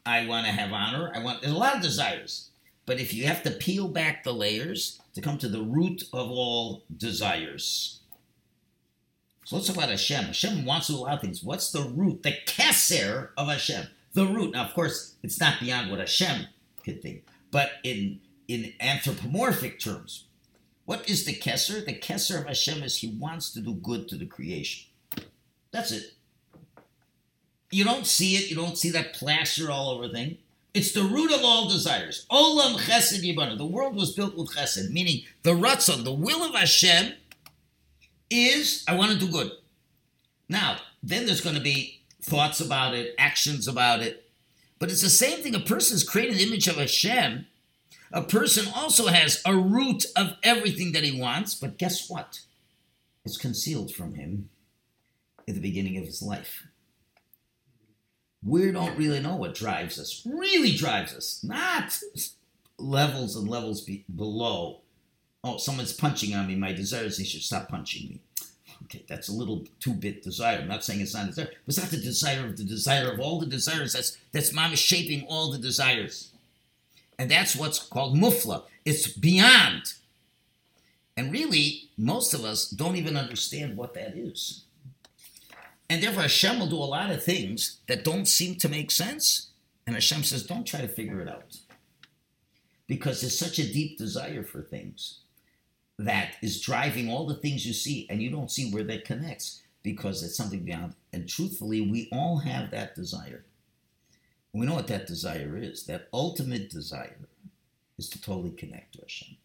I 0.05 0.25
want 0.27 0.45
to 0.45 0.51
have 0.51 0.71
honor. 0.71 1.11
I 1.15 1.23
want 1.23 1.41
there's 1.41 1.53
a 1.53 1.57
lot 1.57 1.75
of 1.75 1.81
desires. 1.81 2.49
But 2.85 2.99
if 2.99 3.13
you 3.13 3.25
have 3.25 3.41
to 3.43 3.51
peel 3.51 3.87
back 3.87 4.23
the 4.23 4.33
layers 4.33 4.99
to 5.15 5.21
come 5.21 5.37
to 5.37 5.47
the 5.47 5.61
root 5.61 6.03
of 6.11 6.29
all 6.29 6.83
desires. 6.95 8.01
So 9.45 9.55
let's 9.55 9.67
talk 9.67 9.77
about 9.77 9.89
Hashem. 9.89 10.25
Hashem 10.25 10.65
wants 10.65 10.89
a 10.89 10.97
lot 10.97 11.13
of 11.13 11.21
things. 11.21 11.43
What's 11.43 11.71
the 11.71 11.81
root, 11.81 12.23
the 12.23 12.35
keser 12.45 13.29
of 13.37 13.47
Hashem? 13.47 13.87
The 14.13 14.25
root. 14.25 14.53
Now, 14.53 14.65
of 14.65 14.73
course, 14.73 15.15
it's 15.23 15.39
not 15.39 15.59
beyond 15.59 15.89
what 15.89 15.99
Hashem 15.99 16.47
could 16.83 17.01
think. 17.01 17.25
But 17.51 17.71
in 17.83 18.19
in 18.47 18.73
anthropomorphic 18.79 19.79
terms. 19.79 20.25
What 20.85 21.09
is 21.09 21.25
the 21.25 21.33
Kesser? 21.33 21.85
The 21.85 21.97
Kesser 21.97 22.39
of 22.39 22.47
Hashem 22.47 22.83
is 22.83 22.97
He 22.97 23.07
wants 23.07 23.51
to 23.53 23.61
do 23.61 23.73
good 23.73 24.07
to 24.09 24.15
the 24.17 24.25
creation. 24.25 24.89
That's 25.71 25.91
it. 25.91 26.13
You 27.71 27.83
don't 27.83 28.05
see 28.05 28.35
it, 28.35 28.49
you 28.49 28.55
don't 28.55 28.77
see 28.77 28.91
that 28.91 29.13
plaster 29.13 29.71
all 29.71 29.89
over 29.89 30.07
thing. 30.09 30.37
It's 30.73 30.91
the 30.91 31.03
root 31.03 31.31
of 31.31 31.41
all 31.43 31.69
desires. 31.69 32.25
Olam 32.31 32.77
Chesed 32.77 33.23
Yibana. 33.23 33.57
The 33.57 33.65
world 33.65 33.95
was 33.95 34.13
built 34.13 34.35
with 34.35 34.55
Chesed, 34.55 34.91
meaning 34.91 35.23
the 35.43 35.51
Ratzon, 35.51 36.03
the 36.03 36.13
will 36.13 36.43
of 36.43 36.53
Hashem, 36.53 37.13
is 38.29 38.83
I 38.87 38.95
want 38.95 39.11
to 39.11 39.17
do 39.17 39.31
good. 39.31 39.51
Now, 40.49 40.77
then 41.01 41.25
there's 41.25 41.41
going 41.41 41.55
to 41.55 41.61
be 41.61 42.02
thoughts 42.23 42.59
about 42.59 42.93
it, 42.93 43.13
actions 43.17 43.67
about 43.67 44.01
it. 44.01 44.29
But 44.79 44.89
it's 44.89 45.01
the 45.01 45.09
same 45.09 45.39
thing. 45.39 45.55
A 45.55 45.59
person's 45.59 46.03
created 46.03 46.35
an 46.35 46.47
image 46.47 46.67
of 46.67 46.75
Hashem 46.75 47.45
a 48.13 48.21
person 48.21 48.71
also 48.75 49.07
has 49.07 49.41
a 49.43 49.55
root 49.55 50.05
of 50.15 50.37
everything 50.43 50.91
that 50.91 51.03
he 51.03 51.19
wants, 51.19 51.55
but 51.55 51.79
guess 51.79 52.07
what? 52.07 52.41
It's 53.25 53.37
concealed 53.37 53.91
from 53.91 54.13
him 54.13 54.49
at 55.47 55.55
the 55.55 55.61
beginning 55.61 55.97
of 55.97 56.05
his 56.05 56.21
life. 56.21 56.67
We 58.43 58.71
don't 58.71 58.97
really 58.97 59.19
know 59.19 59.35
what 59.35 59.55
drives 59.55 59.99
us, 59.99 60.21
really 60.25 60.75
drives 60.75 61.15
us, 61.15 61.43
not 61.43 61.97
levels 62.77 63.35
and 63.35 63.49
levels 63.49 63.81
be- 63.81 64.05
below. 64.15 64.81
Oh, 65.43 65.57
someone's 65.57 65.93
punching 65.93 66.35
on 66.35 66.47
me. 66.47 66.55
My 66.55 66.71
desire 66.71 67.05
is 67.05 67.17
they 67.17 67.23
should 67.23 67.41
stop 67.41 67.69
punching 67.69 68.09
me. 68.09 68.21
That's 69.07 69.29
a 69.29 69.33
little 69.33 69.63
two 69.79 69.93
bit 69.93 70.23
desire. 70.23 70.59
I'm 70.59 70.67
not 70.67 70.83
saying 70.83 71.01
it's 71.01 71.13
not 71.13 71.25
a 71.25 71.27
desire, 71.27 71.45
but 71.47 71.57
it's 71.67 71.77
not 71.77 71.89
the 71.89 71.97
desire 71.97 72.45
of 72.45 72.57
the 72.57 72.63
desire 72.63 73.11
of 73.11 73.19
all 73.19 73.39
the 73.39 73.45
desires. 73.45 73.93
That's 73.93 74.17
that's 74.31 74.53
is 74.73 74.79
shaping 74.79 75.25
all 75.27 75.51
the 75.51 75.57
desires. 75.57 76.31
And 77.17 77.29
that's 77.29 77.55
what's 77.55 77.79
called 77.79 78.15
mufla. 78.15 78.63
It's 78.85 79.07
beyond. 79.07 79.93
And 81.15 81.31
really, 81.31 81.89
most 81.97 82.33
of 82.33 82.43
us 82.43 82.69
don't 82.69 82.95
even 82.95 83.15
understand 83.15 83.77
what 83.77 83.93
that 83.93 84.15
is. 84.15 84.63
And 85.89 86.01
therefore, 86.01 86.23
Hashem 86.23 86.59
will 86.59 86.67
do 86.67 86.77
a 86.77 86.85
lot 86.85 87.11
of 87.11 87.23
things 87.23 87.79
that 87.87 88.03
don't 88.03 88.27
seem 88.27 88.55
to 88.55 88.69
make 88.69 88.89
sense. 88.89 89.49
And 89.85 89.95
Hashem 89.95 90.23
says, 90.23 90.43
don't 90.43 90.65
try 90.65 90.81
to 90.81 90.87
figure 90.87 91.21
it 91.21 91.29
out. 91.29 91.57
Because 92.87 93.21
there's 93.21 93.37
such 93.37 93.59
a 93.59 93.71
deep 93.71 93.97
desire 93.97 94.43
for 94.43 94.61
things 94.61 95.19
that 95.99 96.35
is 96.41 96.61
driving 96.61 97.09
all 97.09 97.27
the 97.27 97.35
things 97.35 97.65
you 97.65 97.73
see, 97.73 98.07
and 98.09 98.21
you 98.21 98.29
don't 98.29 98.51
see 98.51 98.71
where 98.71 98.83
that 98.83 99.05
connects 99.05 99.61
because 99.83 100.23
it's 100.23 100.35
something 100.35 100.63
beyond. 100.63 100.95
And 101.11 101.27
truthfully, 101.27 101.81
we 101.81 102.09
all 102.11 102.37
have 102.37 102.71
that 102.71 102.95
desire. 102.95 103.45
We 104.53 104.65
know 104.65 104.75
what 104.75 104.87
that 104.87 105.07
desire 105.07 105.57
is. 105.57 105.85
That 105.85 106.07
ultimate 106.13 106.69
desire 106.69 107.17
is 107.97 108.09
to 108.09 108.21
totally 108.21 108.51
connect 108.51 108.93
to 108.93 109.01
Hashem. 109.01 109.37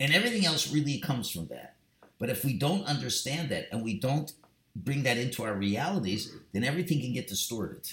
And 0.00 0.12
everything 0.12 0.44
else 0.44 0.72
really 0.72 0.98
comes 0.98 1.30
from 1.30 1.46
that. 1.48 1.76
But 2.18 2.30
if 2.30 2.44
we 2.44 2.54
don't 2.54 2.84
understand 2.86 3.48
that 3.50 3.68
and 3.72 3.82
we 3.82 3.98
don't 3.98 4.32
bring 4.74 5.02
that 5.04 5.18
into 5.18 5.44
our 5.44 5.54
realities, 5.54 6.32
then 6.52 6.64
everything 6.64 7.00
can 7.00 7.12
get 7.12 7.28
distorted. 7.28 7.92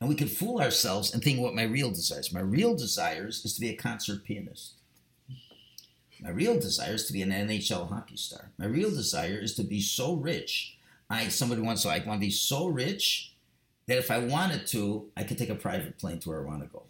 And 0.00 0.08
we 0.08 0.14
can 0.14 0.28
fool 0.28 0.60
ourselves 0.60 1.14
and 1.14 1.22
think 1.22 1.38
what 1.38 1.54
my 1.54 1.62
real 1.62 1.90
desires. 1.90 2.32
My 2.32 2.40
real 2.40 2.74
desires 2.74 3.44
is 3.44 3.54
to 3.54 3.60
be 3.60 3.68
a 3.70 3.76
concert 3.76 4.24
pianist. 4.24 4.74
My 6.22 6.30
real 6.30 6.58
desire 6.58 6.94
is 6.94 7.06
to 7.06 7.12
be 7.12 7.22
an 7.22 7.30
NHL 7.30 7.88
hockey 7.88 8.16
star. 8.16 8.52
My 8.56 8.66
real 8.66 8.90
desire 8.90 9.38
is 9.38 9.54
to 9.54 9.64
be 9.64 9.80
so 9.80 10.14
rich. 10.14 10.78
I 11.10 11.28
somebody 11.28 11.60
once 11.60 11.82
said 11.82 11.90
I 11.90 12.06
want 12.06 12.20
to 12.20 12.26
be 12.26 12.30
so 12.30 12.68
rich 12.68 13.34
that 13.86 13.98
if 13.98 14.10
I 14.10 14.18
wanted 14.18 14.66
to, 14.68 15.10
I 15.16 15.24
could 15.24 15.36
take 15.36 15.50
a 15.50 15.56
private 15.56 15.98
plane 15.98 16.20
to 16.20 16.28
where 16.28 16.40
I 16.40 16.46
want 16.46 16.62
to 16.62 16.68
go. 16.68 16.84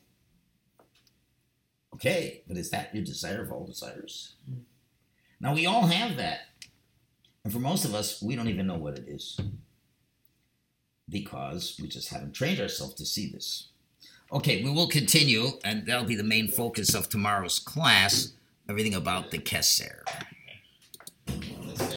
Okay, 1.94 2.42
but 2.46 2.56
is 2.56 2.70
that 2.70 2.94
your 2.94 3.04
desire 3.04 3.42
of 3.42 3.52
all 3.52 3.64
desires? 3.64 4.34
Hmm. 4.46 4.60
Now, 5.40 5.54
we 5.54 5.66
all 5.66 5.86
have 5.86 6.16
that. 6.18 6.40
And 7.44 7.52
for 7.52 7.58
most 7.58 7.84
of 7.84 7.94
us, 7.94 8.22
we 8.22 8.36
don't 8.36 8.48
even 8.48 8.66
know 8.66 8.76
what 8.76 8.98
it 8.98 9.08
is 9.08 9.40
because 11.08 11.78
we 11.80 11.88
just 11.88 12.10
haven't 12.10 12.34
trained 12.34 12.60
ourselves 12.60 12.94
to 12.94 13.06
see 13.06 13.30
this. 13.30 13.68
Okay, 14.30 14.62
we 14.62 14.70
will 14.70 14.86
continue, 14.86 15.48
and 15.64 15.84
that'll 15.86 16.04
be 16.04 16.14
the 16.14 16.22
main 16.22 16.48
focus 16.48 16.94
of 16.94 17.08
tomorrow's 17.08 17.58
class 17.58 18.32
everything 18.72 18.94
about 18.94 19.30
the 19.30 19.38
Kesser. 19.38 20.00